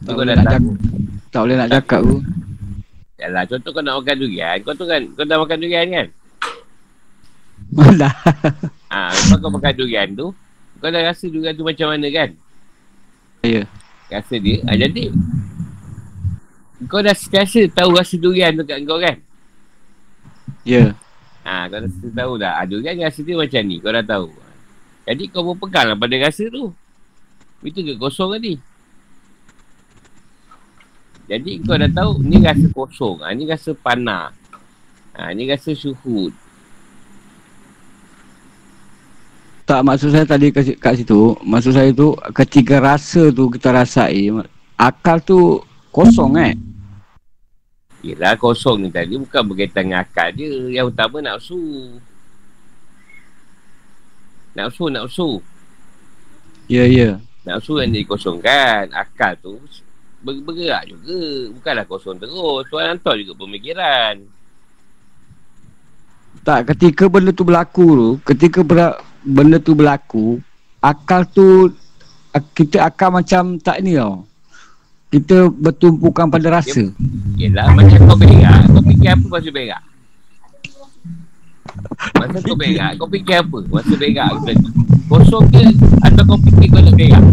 [0.03, 0.61] Tak Kau boleh dah nak cakap.
[1.31, 2.17] Tak boleh nak cakap tu.
[3.23, 4.57] Yalah, contoh kau nak makan durian.
[4.67, 6.07] Kau tu kan, kau dah makan durian kan?
[7.79, 8.15] Malah.
[8.91, 10.27] Ah, lepas kau makan durian tu,
[10.83, 12.29] kau dah rasa durian tu macam mana kan?
[13.47, 13.63] Ya.
[14.11, 14.59] Rasa dia.
[14.67, 15.07] Ah, jadi,
[16.89, 19.15] kau dah sentiasa tahu rasa durian tu kat kau kan?
[20.63, 20.95] Ya.
[21.43, 22.59] Ah, kau dah tahu dah.
[22.59, 23.77] Ah, durian rasa dia macam ni.
[23.83, 24.27] Kau dah tahu.
[25.03, 26.71] Jadi kau berpegang lah pada rasa tu.
[27.63, 28.55] Itu ke kosong tadi.
[31.27, 33.23] Jadi kau dah tahu ni rasa kosong.
[33.23, 34.31] Ah, ni rasa panas.
[35.11, 36.31] Ah, ni rasa syuhud.
[39.63, 44.27] Tak maksud saya tadi kat, kat situ, maksud saya tu ketika rasa tu kita rasai,
[44.75, 46.51] akal tu kosong eh.
[48.03, 50.75] Yelah kosong ni tadi bukan berkaitan dengan akal je.
[50.75, 51.59] Yang utama nafsu.
[54.51, 55.39] Nafsu, nafsu.
[56.67, 57.23] Ya, ya.
[57.47, 58.91] Nafsu yang dikosongkan.
[58.91, 59.55] Akal tu
[60.19, 61.23] ber- bergerak juga.
[61.55, 62.67] Bukanlah kosong terus.
[62.67, 64.19] Tuan hantar juga pemikiran.
[66.43, 70.43] Tak, ketika benda tu berlaku tu, ketika ber, benda tu berlaku,
[70.83, 71.71] akal tu,
[72.51, 74.27] kita akal macam tak ni tau.
[75.13, 76.89] Kita bertumpukan pada rasa.
[77.37, 78.65] Yelah macam kau berak.
[78.65, 79.81] Kau fikir apa masa berak?
[82.17, 84.65] Masa kau berak, kau fikir apa masa berak tadi?
[85.05, 85.63] Kosong ke?
[86.01, 87.23] Atau kau fikir kau nak berak?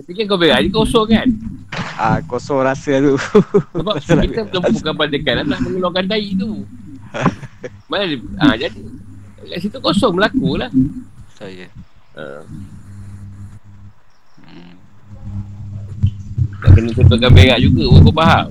[0.00, 1.28] Ketika kau berak, ni kosong kan?
[2.00, 3.20] Ah, kosong rasa tu.
[3.76, 4.72] Sebab Masalah kita berak.
[4.80, 6.64] bukan pada kanan nak mengeluarkan dai tu.
[7.92, 8.16] Mana dia?
[8.40, 8.80] Ha, jadi
[9.44, 10.72] kat situ kosong berlaku lah.
[11.36, 11.68] Saya.
[12.16, 12.40] Ha.
[16.70, 18.46] Kena contohkan berak juga pun kau faham.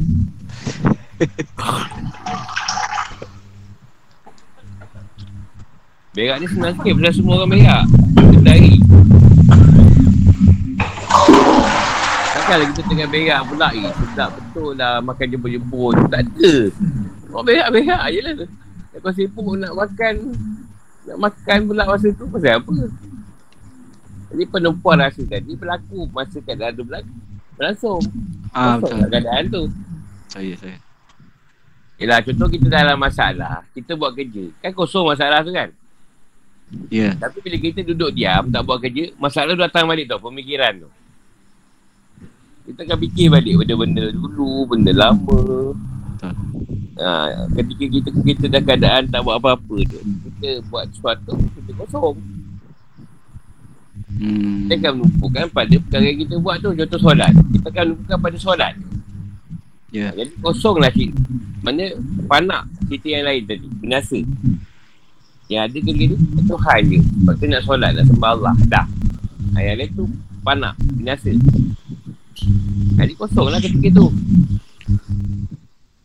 [6.11, 7.83] berak ni senang sikit pasal semua orang berak.
[8.19, 8.75] Kendari.
[12.35, 13.93] Takkanlah kita tengah berak pula eh.
[13.95, 15.95] Sedap betul lah makan jemput-jemput.
[16.11, 16.53] Tak ada.
[17.31, 18.33] Orang berak-berak je lah.
[18.99, 20.35] Kau sibuk nak makan
[21.07, 22.75] nak makan pula masa tu pasal apa?
[24.31, 27.30] Jadi penumpuan rasa tadi berlaku masa keadaan tu berlaku.
[27.55, 28.01] Berlangsung.
[28.51, 29.07] Ah, betul.
[29.07, 29.63] keadaan tu.
[30.31, 30.77] Saya, saya.
[32.01, 33.61] Yelah contoh kita dalam masalah.
[33.77, 34.49] Kita buat kerja.
[34.57, 35.69] Kan kosong masalah tu kan?
[36.89, 37.13] Ya.
[37.13, 39.13] Tapi bila kita duduk diam tak buat kerja.
[39.21, 40.17] Masalah tu datang balik tau.
[40.17, 40.89] Pemikiran tu.
[42.65, 44.65] Kita akan fikir balik benda-benda dulu.
[44.65, 45.39] Benda lama.
[45.77, 46.33] Betul.
[47.01, 50.01] Ha, ketika kita kita dah keadaan tak buat apa-apa tu.
[50.01, 51.37] Kita buat sesuatu.
[51.37, 52.17] Kita kosong.
[54.19, 54.67] Hmm.
[54.67, 56.69] Kita akan menumpukan pada perkara yang kita buat tu.
[56.75, 57.31] Contoh solat.
[57.31, 58.73] Kita akan menumpukan pada solat.
[59.91, 60.07] Ya.
[60.15, 61.19] Jadi kosonglah cerita.
[61.61, 61.83] Mana
[62.25, 63.67] panak cerita yang lain tadi.
[63.79, 64.19] Binasa.
[65.51, 66.99] Yang ada kerja tu Tuhan je.
[66.99, 68.53] Sebab tu nak solat, nak sembah Allah.
[68.67, 68.85] Dah.
[69.59, 70.03] Yang lain tu
[70.41, 70.73] panak.
[70.95, 71.31] Binasa.
[72.97, 74.07] Jadi kosonglah ketika tu.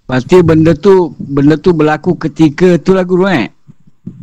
[0.06, 3.50] Pasti benda tu benda tu berlaku ketika tu lah guru eh.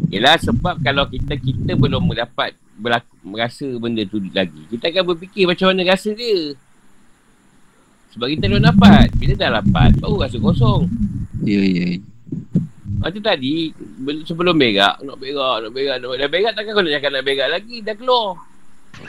[0.08, 4.64] Yelah sebab kalau kita kita belum dapat berlaku, merasa benda tu lagi.
[4.70, 6.58] Kita akan berfikir macam mana rasa dia.
[8.14, 9.10] Sebab kita belum dapat.
[9.18, 10.86] Bila dah dapat, baru rasa kosong.
[11.42, 11.98] Ya, ya.
[13.04, 16.20] Macam tadi, bel- sebelum berak, nak berak, nak berak, nak berak.
[16.24, 18.28] Dah berak takkan kau nak cakap nak berak lagi, dah keluar.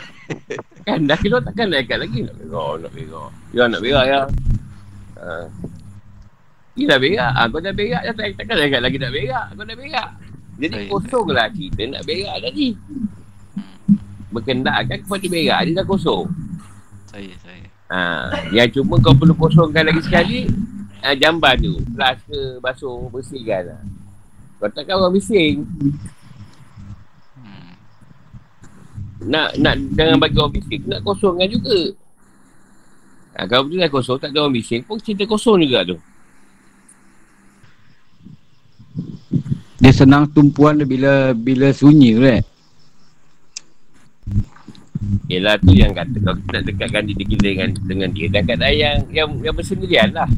[0.89, 3.31] kan, dah keluar takkan nak cakap lagi, nak berak, nak berak.
[3.55, 4.21] Ya, nak berak ya.
[5.15, 5.29] Ha.
[6.75, 9.47] Ni dah berak, ha, kau dah berak, dah tak, takkan nak cakap lagi nak berak.
[9.55, 10.09] Kau dah berak.
[10.55, 12.69] Jadi kosonglah kita nak berak tadi.
[14.35, 16.27] Berkendakkan kepada berak, dia dah kosong.
[17.07, 17.65] Saya, saya.
[17.95, 18.01] Ha,
[18.51, 20.51] yang cuma kau perlu kosongkan lagi sekali
[21.05, 21.79] ha, jamban tu.
[21.95, 23.81] Flash ke basuh bersihkan lah.
[24.59, 25.63] Kau takkan orang bising.
[27.39, 27.73] Hmm.
[29.29, 30.83] Nak nak jangan bagi orang bising.
[30.91, 31.79] Nak kosongkan juga.
[33.39, 35.99] Ha, kalau betul dah kosong, tak ada orang bising pun cerita kosong juga tu.
[39.79, 42.41] Dia senang tumpuan dia bila bila sunyi tu eh.
[45.29, 48.75] Yelah tu yang kata kalau kita nak dekatkan diri kita dengan dengan dia dan keadaan
[48.75, 50.29] yang yang, yang bersendirian lah.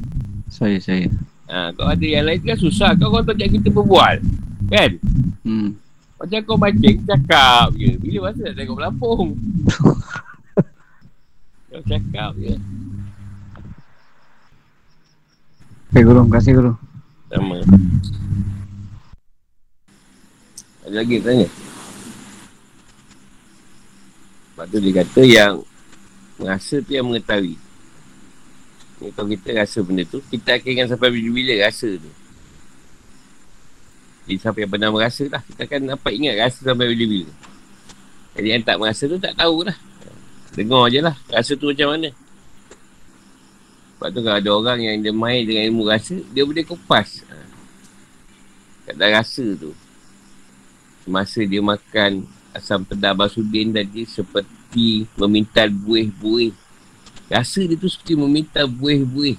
[0.51, 1.07] Saya, saya.
[1.47, 2.99] Ha, kalau ada yang lain kan susah.
[2.99, 4.19] Kau kau tak kita berbual.
[4.67, 4.91] Kan?
[5.47, 5.79] Hmm.
[6.17, 7.93] Macam kau mancing, cakap je.
[8.01, 9.37] Bila masa nak tengok Lampung?
[11.71, 12.55] kau cakap je.
[15.93, 16.25] Okay, guru.
[16.25, 16.73] Terima kasih guru.
[17.31, 17.59] Sama.
[20.87, 21.47] Ada lagi tanya?
[24.57, 25.61] Sebab tu dia kata yang
[26.41, 27.61] merasa tu yang mengetahui.
[29.05, 32.09] Ni kalau kita rasa benda tu, kita akan sampai bila-bila rasa tu.
[34.25, 35.45] Jadi siapa yang pernah merasa lah.
[35.45, 37.29] Kita akan dapat ingat rasa sampai bila-bila.
[38.33, 39.77] Jadi yang tak merasa tu tak tahulah.
[40.57, 41.17] Dengar je lah.
[41.29, 42.09] Rasa tu macam mana.
[43.97, 47.29] Sebab tu kalau ada orang yang dia main dengan ilmu rasa, dia boleh kupas.
[47.29, 47.37] Ha.
[48.89, 49.77] Kat dalam rasa tu.
[51.05, 52.25] Semasa dia makan
[52.57, 56.53] asam pedas basudin tadi seperti meminta buih-buih.
[57.29, 59.37] Rasa dia tu seperti meminta buih-buih.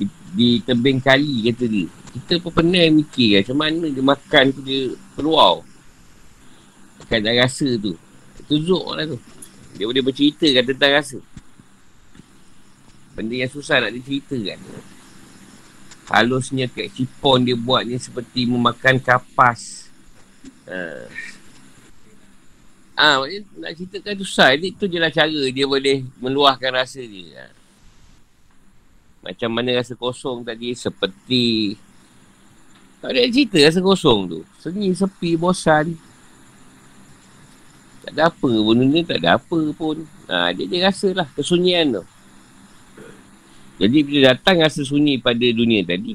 [0.00, 0.04] Di,
[0.34, 1.86] di tebing kali kata dia.
[2.10, 5.62] Kita pun pernah mikir macam mana dia makan tu dia keluar.
[7.04, 7.94] Makan dalam rasa tu.
[8.42, 9.18] Itu zuk lah tu.
[9.78, 11.18] Dia boleh bercerita tentang rasa.
[13.14, 14.58] Benda yang susah nak diceritakan.
[16.10, 19.86] Halusnya kat cipon dia buat ni seperti memakan kapas.
[20.66, 21.06] Ha.
[23.00, 23.24] Ah, ha,
[23.56, 24.52] nak ceritakan susah.
[24.52, 27.48] Jadi tu je lah cara dia boleh meluahkan rasa dia.
[27.48, 27.56] Ha.
[29.24, 31.80] Macam mana rasa kosong tadi seperti
[33.00, 34.40] tak ada cerita rasa kosong tu.
[34.60, 35.96] Sunyi, sepi, bosan.
[38.04, 40.04] Tak ada apa pun ni, tak ada apa pun.
[40.28, 42.04] Ha, dia je rasa lah kesunyian tu.
[43.80, 46.12] Jadi bila datang rasa sunyi pada dunia tadi,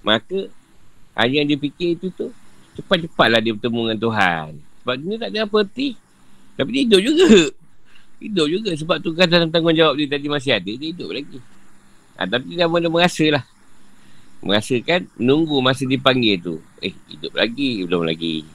[0.00, 0.48] maka
[1.12, 2.32] hanya yang dia fikir itu tu,
[2.80, 4.48] cepat-cepatlah dia bertemu dengan Tuhan.
[4.80, 6.00] Sebab dunia tak ada apa erti.
[6.56, 7.28] Tapi dia hidup juga.
[8.22, 11.38] Hidup juga sebab tu kan dalam tanggungjawab dia tadi masih ada, dia hidup lagi.
[12.18, 13.44] Ha, tapi dia mana merasa lah.
[14.42, 16.54] Merasakan nunggu masa dipanggil tu.
[16.82, 18.46] Eh, hidup lagi, belum lagi.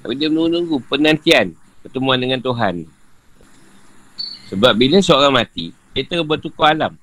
[0.00, 1.52] Tapi dia menunggu penantian
[1.84, 2.88] pertemuan dengan Tuhan.
[4.50, 6.96] Sebab bila seorang mati, dia terus bertukar alam.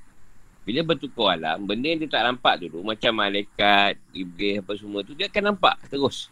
[0.68, 5.16] Bila bertukar alam, benda yang dia tak nampak dulu, macam malaikat, iblis apa semua tu,
[5.16, 6.28] dia akan nampak terus.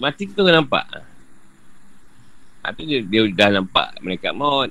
[0.00, 0.84] Mati tu akan nampak.
[2.62, 4.70] Ha, tu dia, dia dah nampak malaikat maut.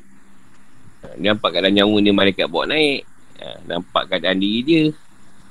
[1.17, 3.01] Dia nampak keadaan nyawa ni malaikat bawa naik.
[3.39, 4.83] Ha, nampak keadaan diri dia.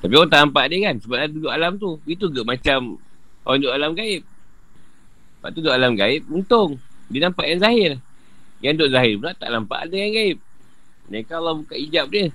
[0.05, 1.91] Tapi orang tak nampak dia kan, sebab dia duduk alam tu.
[2.05, 3.01] Itu ke macam
[3.49, 4.23] orang duduk alam gaib.
[5.41, 6.71] Sebab tu duduk alam gaib, untung.
[7.09, 7.91] Dia nampak yang zahir.
[8.61, 10.39] Yang duduk zahir pula tak nampak ada yang gaib.
[11.07, 12.27] Mereka Allah buka hijab dia.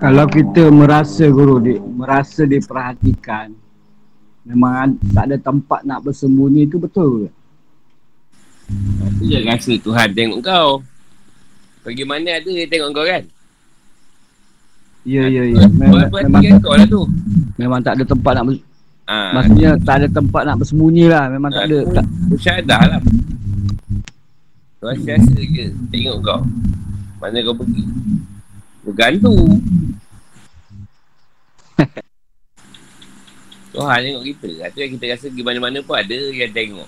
[0.00, 3.52] Kalau kita merasa guru di, merasa diperhatikan
[4.48, 7.39] memang tak ada tempat nak bersembunyi itu betul ke?
[9.16, 10.68] Itu je rasa Tuhan tengok kau.
[11.80, 13.22] Bagaimana ada dia tengok kau kan?
[15.02, 15.64] Ya ya ya.
[15.66, 17.02] Memang, memang, kau lah tu.
[17.56, 18.68] memang tak ada tempat nak ber-
[19.10, 21.26] Ha, maksudnya tak ada tempat nak bersembunyi lah.
[21.26, 21.82] Memang tak ada.
[21.98, 23.00] Tak, Bersyadah lah.
[24.78, 26.40] Tuhan siasa je tengok kau.
[27.18, 27.82] Mana kau pergi.
[28.86, 29.58] Bergantung.
[33.74, 34.50] Tuhan tengok kita.
[34.70, 36.86] Itu yang kita rasa di mana-mana pun ada yang tengok.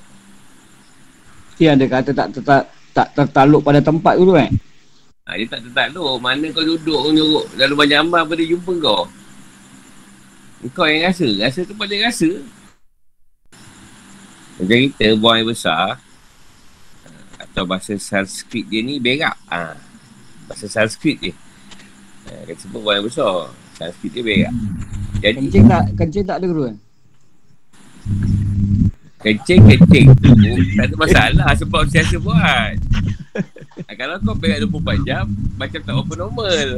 [1.52, 2.64] Mesti ada kata tak, tak,
[2.96, 4.48] tak, tertaluk pada tempat dulu kan?
[5.28, 6.18] Ha, dia tak tertakluk.
[6.18, 7.46] Mana kau duduk kau nyuruk.
[7.54, 9.04] Lalu banyak amal apa dia jumpa kau.
[10.72, 11.28] Kau yang rasa.
[11.38, 12.30] Rasa tu pada rasa.
[14.58, 16.00] Macam kita buang air besar.
[17.38, 19.36] Atau bahasa Sanskrit dia ni berak.
[19.46, 19.76] Ha.
[20.50, 21.34] Bahasa Sanskrit dia.
[22.32, 23.52] Ha, kita sebut buang air besar.
[23.78, 24.54] Sanskrit dia berak.
[25.22, 26.76] Jadi Kencing tak, kencing tak ada kan?
[29.22, 30.30] Kencing-kencing tu
[30.74, 32.74] tak ada masalah sebab siasa buat.
[33.88, 35.24] Ha, kalau kau berak 24 jam,
[35.56, 36.68] macam tak open normal.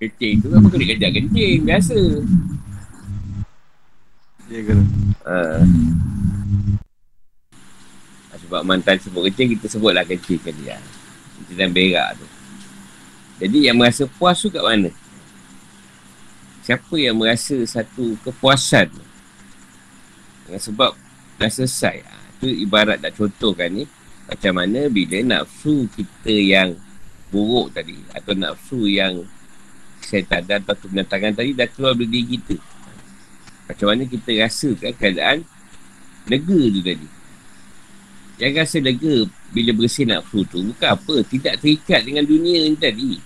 [0.00, 1.98] kencing tu memang kena kejap kencing, biasa.
[4.46, 4.84] Ya guru.
[5.26, 5.36] Ha.
[8.46, 10.78] Sebab mantan sebut kencing, kita sebutlah kencing kan dia.
[11.36, 12.26] Kencing dan berak tu.
[13.42, 14.88] Jadi yang merasa puas tu kat mana?
[16.64, 19.04] Siapa yang merasa satu kepuasan tu?
[20.46, 20.92] Dengan sebab
[21.36, 22.06] dah selesai.
[22.06, 23.84] Ha, tu ibarat nak contohkan ni.
[24.26, 26.78] Macam mana bila nafsu kita yang
[27.34, 27.98] buruk tadi.
[28.14, 29.26] Atau nafsu yang
[30.06, 32.56] dan atau kebenatangan tadi dah keluar dari diri kita.
[33.66, 35.38] Macam mana kita rasakan keadaan
[36.30, 37.08] lega tu tadi.
[38.38, 39.14] Yang rasa lega
[39.50, 41.14] bila bersih nafsu tu bukan apa.
[41.26, 43.18] Tidak terikat dengan dunia ni tadi.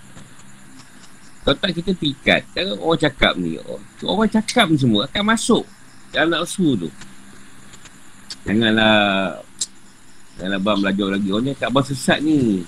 [1.44, 2.48] Kalau tak kita terikat.
[2.56, 3.60] Kalau orang cakap ni.
[4.04, 5.64] Orang cakap ni semua akan masuk
[6.12, 6.88] dalam nafsu tu.
[8.49, 9.41] Janganlah
[10.41, 11.28] Janganlah abang belajar lagi.
[11.28, 12.64] Orang ni kat abang sesat ni.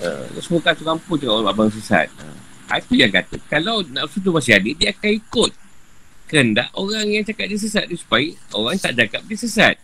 [0.00, 2.08] Uh, Semua kat kampung cakap orang abang sesat.
[2.16, 2.36] Uh,
[2.76, 5.52] Itu yang kata Kalau nafsu tu masih ada Dia akan ikut
[6.28, 9.74] Kehendak orang yang cakap dia sesat dia Supaya orang tak cakap dia sesat.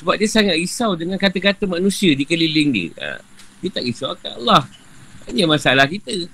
[0.00, 2.88] Sebab dia sangat risau Dengan kata-kata manusia di keliling dia.
[2.96, 3.20] Uh,
[3.64, 4.62] Dia tak risau akan Allah.
[5.28, 6.28] Hanya masalah kita.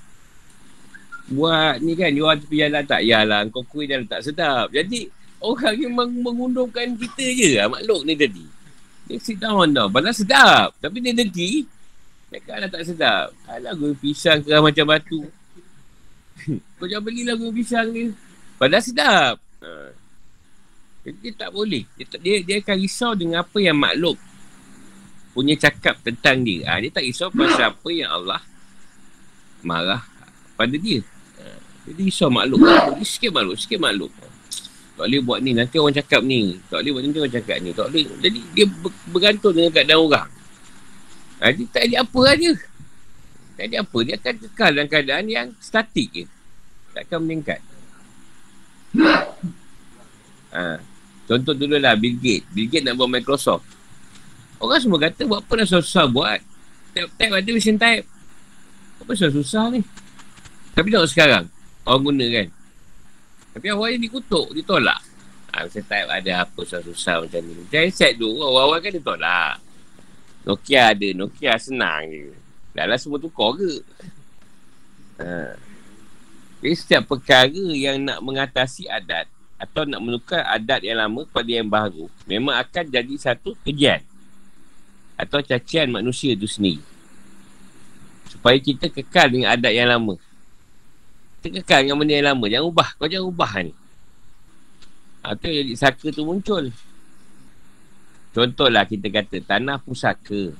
[1.31, 4.71] Buat ni kan Jual tepi jalan tak Yalah kau kuih dan tak sedap.
[4.71, 8.47] Jadi Orang yang meng- mengundurkan kita je lah, makhluk ni tadi.
[9.11, 9.90] Dia sit down tau.
[9.90, 10.78] Padahal sedap.
[10.78, 11.66] Tapi dia dengki.
[12.32, 13.26] Cakap tak sedap.
[13.45, 15.20] Alah gurih pisang kerah macam batu.
[16.80, 18.14] Kau jangan belilah gurih pisang ni.
[18.57, 19.36] Padahal sedap.
[19.61, 19.93] Ha.
[21.03, 21.84] Dia tak boleh.
[21.99, 24.16] Dia, dia, dia akan risau dengan apa yang makhluk
[25.32, 26.68] punya cakap tentang dia.
[26.68, 28.40] Ha, dia tak risau pasal apa yang Allah
[29.61, 30.05] marah
[30.57, 31.05] pada dia.
[31.36, 31.45] Ha,
[31.90, 32.64] dia risau makhluk.
[33.05, 34.12] Sikit makhluk, sikit makhluk.
[35.03, 36.62] Tak boleh buat ni, nanti orang cakap ni.
[36.70, 37.70] Tak boleh buat ni, nanti orang cakap ni.
[37.74, 38.07] Tak boleh.
[38.22, 38.66] Jadi dia
[39.11, 40.28] bergantung dengan keadaan orang.
[41.42, 42.53] Ha, dia tak ada apa dia.
[43.59, 43.98] Tak ada apa.
[44.07, 46.24] Dia akan kekal dalam keadaan yang statik je.
[46.94, 47.59] Tak akan meningkat.
[50.55, 50.78] Ha.
[51.26, 52.46] Contoh dulu lah Bill Gates.
[52.55, 53.66] Bill Gates nak buat Microsoft.
[54.62, 56.38] Orang semua kata buat apa dah susah-susah buat.
[56.94, 58.07] Type, type ada mesin type.
[59.03, 59.82] Apa susah-susah ni?
[60.78, 61.50] Tapi tengok sekarang.
[61.82, 62.62] Orang guna kan.
[63.53, 64.57] Tapi awalnya dikutuk.
[64.57, 65.00] Ditolak.
[65.53, 67.53] Ha, mesin type ada apa susah-susah macam ni.
[67.61, 68.28] Macam headset tu.
[68.28, 69.55] Awal-awal kan ditolak.
[70.48, 71.09] Nokia ada.
[71.12, 72.32] Nokia senang je.
[72.72, 73.72] Dah lah semua tukar ke?
[75.20, 75.53] Ha.
[76.62, 79.28] Jadi setiap perkara yang nak mengatasi adat
[79.62, 84.03] atau nak menukar adat yang lama kepada yang baru memang akan jadi satu kejian
[85.14, 86.82] atau cacian manusia itu sendiri
[88.26, 90.18] supaya kita kekal dengan adat yang lama
[91.51, 92.45] kekal dengan benda yang lama.
[92.47, 92.88] Jangan ubah.
[93.01, 93.53] Kau jangan ubah
[95.22, 96.74] atau ha, jadi saka tu muncul.
[98.34, 100.51] Contohlah kita kata tanah pusaka.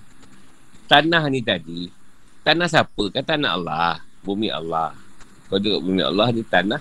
[0.87, 1.91] Tanah ni tadi
[2.47, 3.11] tanah siapa?
[3.11, 3.99] Kan tanah Allah.
[4.22, 4.95] Bumi Allah.
[5.51, 6.78] Kau duduk bumi Allah ni tanah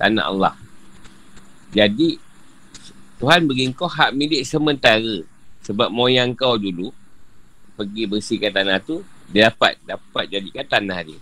[0.00, 0.54] tanah Allah.
[1.68, 2.16] Jadi
[3.20, 5.20] Tuhan beri kau hak milik sementara.
[5.68, 6.96] Sebab moyang kau dulu
[7.76, 11.20] pergi bersihkan tanah tu dia dapat dapat jadikan tanah dia.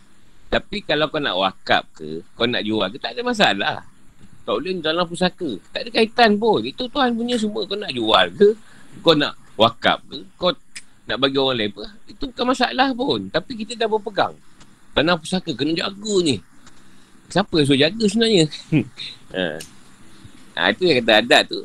[0.57, 3.85] Tapi kalau kau nak wakaf ke, kau nak jual ke tak ada masalah.
[4.49, 5.61] Tak boleh dalam pusaka.
[5.69, 6.65] Tak ada kaitan pun.
[6.65, 7.69] Itu Tuhan punya semua.
[7.69, 8.49] Kau nak jual ke,
[9.05, 10.57] kau nak wakaf ke, kau
[11.05, 11.85] nak bagi orang lain pun.
[12.09, 13.29] Itu bukan masalah pun.
[13.29, 14.33] Tapi kita dah berpegang.
[14.97, 16.41] Tanah pusaka kena jaga ni.
[17.29, 18.45] Siapa yang suruh jaga sebenarnya?
[19.37, 19.45] ha.
[20.57, 21.61] Ha, itu yang kata adat tu.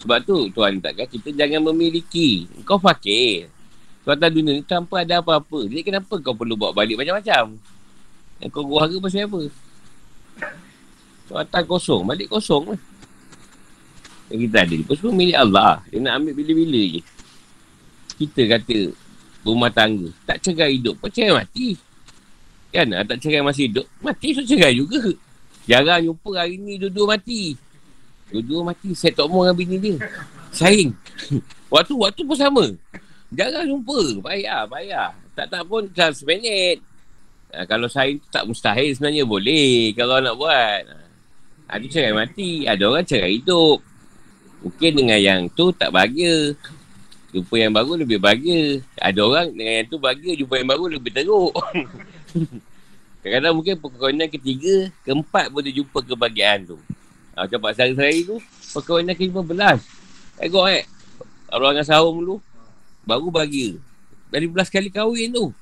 [0.00, 2.48] Sebab tu Tuhan takkan kita jangan memiliki.
[2.64, 3.52] Kau fakir.
[4.08, 5.68] Suatu dunia ni tanpa ada apa-apa.
[5.68, 7.60] Jadi kenapa kau perlu bawa balik macam-macam?
[8.42, 9.40] Yang kau gua harga pasal apa?
[11.30, 12.02] Suatu kosong.
[12.02, 12.80] Balik kosong lah.
[14.34, 14.84] Yang kita ada ni.
[14.98, 15.78] Semua milik Allah.
[15.86, 17.00] Dia nak ambil bila-bila je.
[18.18, 18.78] Kita kata
[19.46, 20.10] rumah tangga.
[20.26, 20.98] Tak cerai hidup.
[20.98, 21.78] Kau cerai mati.
[22.74, 22.90] Kan?
[23.06, 23.86] Tak cerai masih hidup.
[24.02, 25.14] Mati so cerai juga.
[25.70, 27.54] Jarang jumpa hari ni dua-dua mati.
[28.34, 28.90] Dua-dua mati.
[28.98, 29.96] Saya tak mau dengan bini dia.
[30.50, 30.90] Saing.
[31.72, 32.64] waktu waktu pun sama.
[33.30, 34.26] Jarang jumpa.
[34.26, 35.14] Payah, payah.
[35.38, 36.82] Tak tak pun dalam seminit.
[37.52, 39.92] Ha, kalau saing tak mustahil sebenarnya boleh.
[39.92, 40.82] Kalau nak buat.
[41.68, 42.64] Ha, tu cerai mati.
[42.64, 43.84] Ada orang cerai hidup.
[44.64, 46.56] Mungkin dengan yang tu tak bahagia.
[47.32, 48.80] Jumpa yang baru lebih bahagia.
[48.96, 50.32] Ada orang dengan yang tu bahagia.
[50.32, 51.52] Jumpa yang baru lebih teruk.
[53.22, 56.76] Kadang-kadang mungkin perkahwinan ketiga, keempat boleh jumpa kebahagiaan tu.
[57.38, 58.42] Ha, macam Pak Sari-Sari tu,
[58.74, 59.78] perkahwinan ke-15.
[60.42, 60.84] Tengok eh.
[61.52, 62.42] Orang dengan sahur dulu,
[63.06, 63.78] baru bahagia.
[64.32, 65.54] Dari belas kali kahwin tu.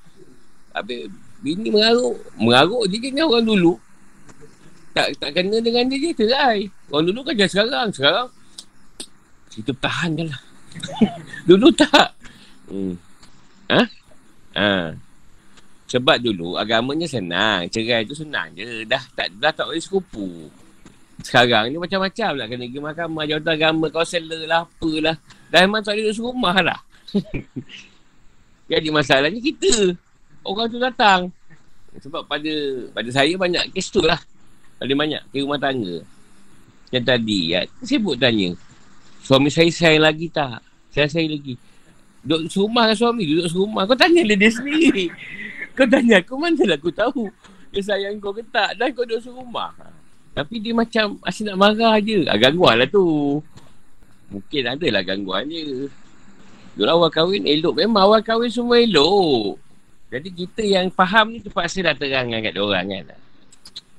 [0.73, 2.17] Habis bini mengaruk.
[2.37, 3.75] Mengaruk je kan orang dulu.
[4.91, 6.67] Tak tak kena dengan dia je, cerai.
[6.91, 7.89] Orang dulu kan jangan sekarang.
[7.95, 8.29] Sekarang,
[9.51, 10.41] kita tahan je lah.
[11.49, 12.11] dulu tak.
[12.71, 12.95] Hmm.
[13.71, 13.83] Ha?
[14.59, 14.71] Ha.
[15.91, 17.67] Sebab dulu agamanya senang.
[17.71, 18.87] Cerai tu senang je.
[18.87, 20.51] Dah tak dah tak boleh sekupu.
[21.21, 22.47] Sekarang ni macam-macam lah.
[22.49, 25.17] Kena pergi mahkamah, jawatan agama, kaunselor lah, apalah.
[25.53, 26.81] Dah memang tak duduk rumah lah.
[28.71, 29.99] Jadi masalahnya kita.
[30.51, 31.31] Orang tu datang.
[32.03, 32.53] Sebab pada
[32.91, 34.19] pada saya banyak kes tu lah.
[34.83, 36.03] Paling banyak ke rumah tangga.
[36.91, 38.51] Yang tadi, ya, sibuk tanya.
[39.23, 40.59] Suami saya sayang lagi tak?
[40.91, 41.55] Saya sayang lagi.
[42.27, 43.83] Duduk serumah dengan suami, duduk serumah.
[43.87, 45.07] Kau tanya dia, dia sendiri.
[45.79, 47.31] Kau tanya aku, mana lah aku tahu.
[47.71, 48.75] Dia sayang kau ke tak?
[48.75, 49.71] Dan kau duduk serumah.
[50.35, 52.27] Tapi dia macam asyik nak marah je.
[52.27, 53.39] Ah, gangguan lah tu.
[54.35, 55.87] Mungkin ada lah gangguan je.
[56.75, 57.79] Diorang awal kahwin elok.
[57.79, 59.59] Memang awal kahwin semua elok.
[60.11, 63.15] Jadi kita yang faham ni terpaksa dah terangkan kat diorang kan.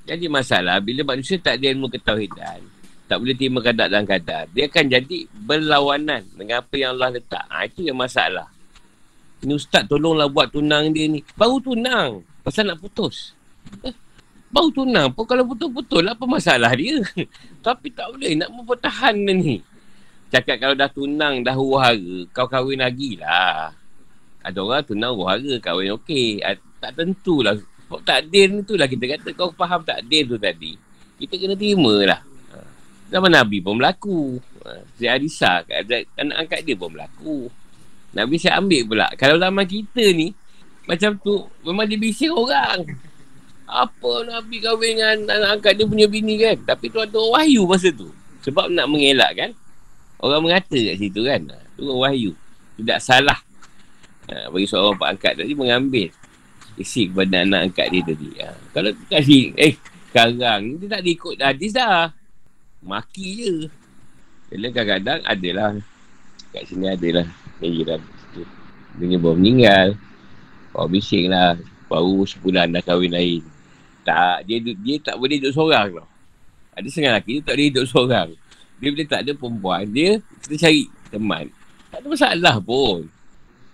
[0.04, 2.60] Jadi masalah bila manusia tak ada ilmu ketahidan.
[3.08, 4.48] Tak boleh terima kadar dan kadar.
[4.52, 7.44] Dia akan jadi berlawanan dengan apa yang Allah letak.
[7.48, 8.48] Ha, itu yang masalah.
[9.44, 11.24] Ini ustaz tolonglah buat tunang dia ni.
[11.36, 12.24] Baru tunang.
[12.44, 13.36] Pasal nak putus.
[13.84, 13.96] Eh,
[14.52, 17.00] Baru tunang pun kalau betul-betul apa masalah dia.
[17.66, 19.64] Tapi tak boleh nak mempertahan ni.
[20.32, 23.76] Cakap kalau dah tunang, dah huara, kau kahwin lagi lah.
[24.42, 26.42] Ada orang tunang huara, kahwin okey.
[26.42, 27.58] Ah, tak tentulah.
[28.08, 29.30] Takdir ni tu lah kita kata.
[29.38, 30.80] Kau faham takdir tu tadi.
[31.22, 32.22] Kita kena terima lah.
[33.12, 34.40] Zaman Nabi pun berlaku.
[34.96, 35.68] Si Arisa,
[36.16, 37.52] anak angkat dia pun berlaku.
[38.16, 39.08] Nabi saya ambil pula.
[39.20, 40.32] Kalau zaman kita ni,
[40.88, 42.88] macam tu, memang dia bising orang.
[43.68, 46.58] Apa Nabi kahwin dengan anak angkat dia punya bini kan?
[46.64, 48.08] Tapi tu ada wahyu masa tu.
[48.48, 49.52] Sebab nak mengelak kan?
[50.24, 51.52] Orang mengata kat situ kan?
[51.76, 52.32] Tu wahyu.
[52.80, 53.40] Tidak salah.
[54.32, 56.08] Ha, bagi seorang pak angkat tadi mengambil
[56.80, 58.30] isi kepada anak angkat dia tadi.
[58.40, 59.76] Ha, kalau kasih, eh
[60.08, 62.16] sekarang dia tak ikut hadis dah.
[62.82, 63.54] Maki je.
[64.48, 65.70] Bila kadang-kadang adalah
[66.56, 67.28] kat sini adalah
[67.60, 68.02] jiran.
[69.00, 69.96] Dia baru meninggal.
[70.72, 71.60] Baru bising lah.
[71.92, 73.44] Baru sebulan dah kahwin lain.
[74.02, 76.10] Tak, dia dia tak boleh duduk seorang tau.
[76.74, 78.30] Ada setengah lelaki dia tak boleh duduk seorang.
[78.82, 80.12] Dia boleh tak ada perempuan, dia
[80.42, 81.46] kita cari teman.
[81.94, 83.06] Tak ada masalah pun.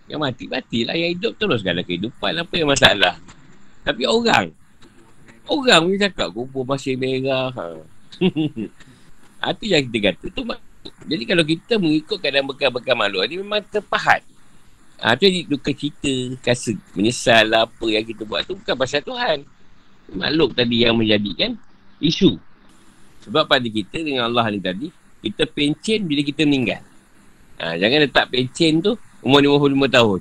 [0.08, 0.95] Yang mati, matilah.
[0.95, 2.32] Yang hidup teruskanlah kehidupan.
[2.41, 3.16] Apa yang masalah?
[3.84, 4.51] Tapi orang.
[5.47, 7.51] Orang punya cakap kumpul pasir merah.
[7.55, 7.64] Ha.
[9.53, 10.26] Itu yang kita kata.
[10.32, 10.41] Tu
[11.08, 14.24] Jadi kalau kita mengikut keadaan bekal-bekal makhluk, dia memang terpahat.
[14.97, 16.10] Ha, tu duka cerita,
[16.41, 19.45] rasa menyesal lah apa yang kita buat tu bukan pasal Tuhan
[20.14, 21.60] makhluk tadi yang menjadikan
[21.99, 22.39] isu.
[23.28, 24.88] Sebab pada kita dengan Allah ni tadi,
[25.20, 26.82] kita pencen bila kita meninggal.
[27.60, 30.20] Ha, jangan letak pencen tu umur 55 tahun.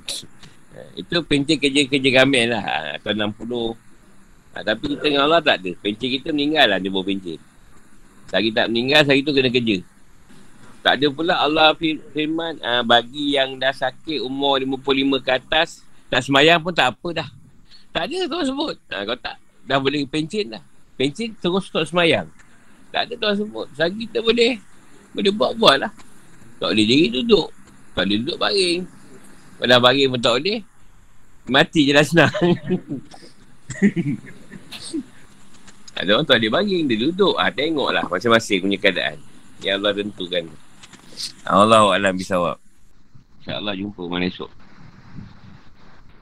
[0.77, 2.63] Ha, itu pencen kerja-kerja gamen lah.
[2.97, 3.75] Atau 60.
[4.53, 5.71] Ha, tapi kita dengan Allah tak ada.
[5.81, 7.39] Pencen kita meninggal lah dia bawa pencen.
[8.27, 9.77] Sehari tak meninggal, sehari tu kena kerja.
[10.83, 11.75] Tak ada pula Allah
[12.15, 17.23] firman ha, bagi yang dah sakit umur 55 ke atas, tak semayang pun tak apa
[17.23, 17.29] dah.
[17.91, 18.75] Tak ada tu sebut.
[18.91, 19.35] Ha, kau tak
[19.67, 20.63] dah boleh pencin dah.
[20.95, 22.31] Pencin terus stop semayang.
[22.89, 23.67] Tak ada tuan sebut.
[23.75, 24.57] Selagi kita boleh
[25.11, 25.91] boleh buat-buat lah.
[26.57, 27.51] Tak boleh diri duduk.
[27.97, 28.85] Tak boleh duduk baring.
[29.57, 30.61] Kalau baring pun tak boleh.
[31.49, 32.29] Mati je dah senang.
[35.97, 36.85] ada orang tak boleh baring.
[36.85, 37.33] Dia duduk.
[37.41, 39.17] Ha, tengoklah masing-masing punya keadaan.
[39.65, 40.45] Yang Allah tentukan.
[41.41, 42.61] Allah Alam bisawab.
[43.41, 44.53] InsyaAllah jumpa mana esok.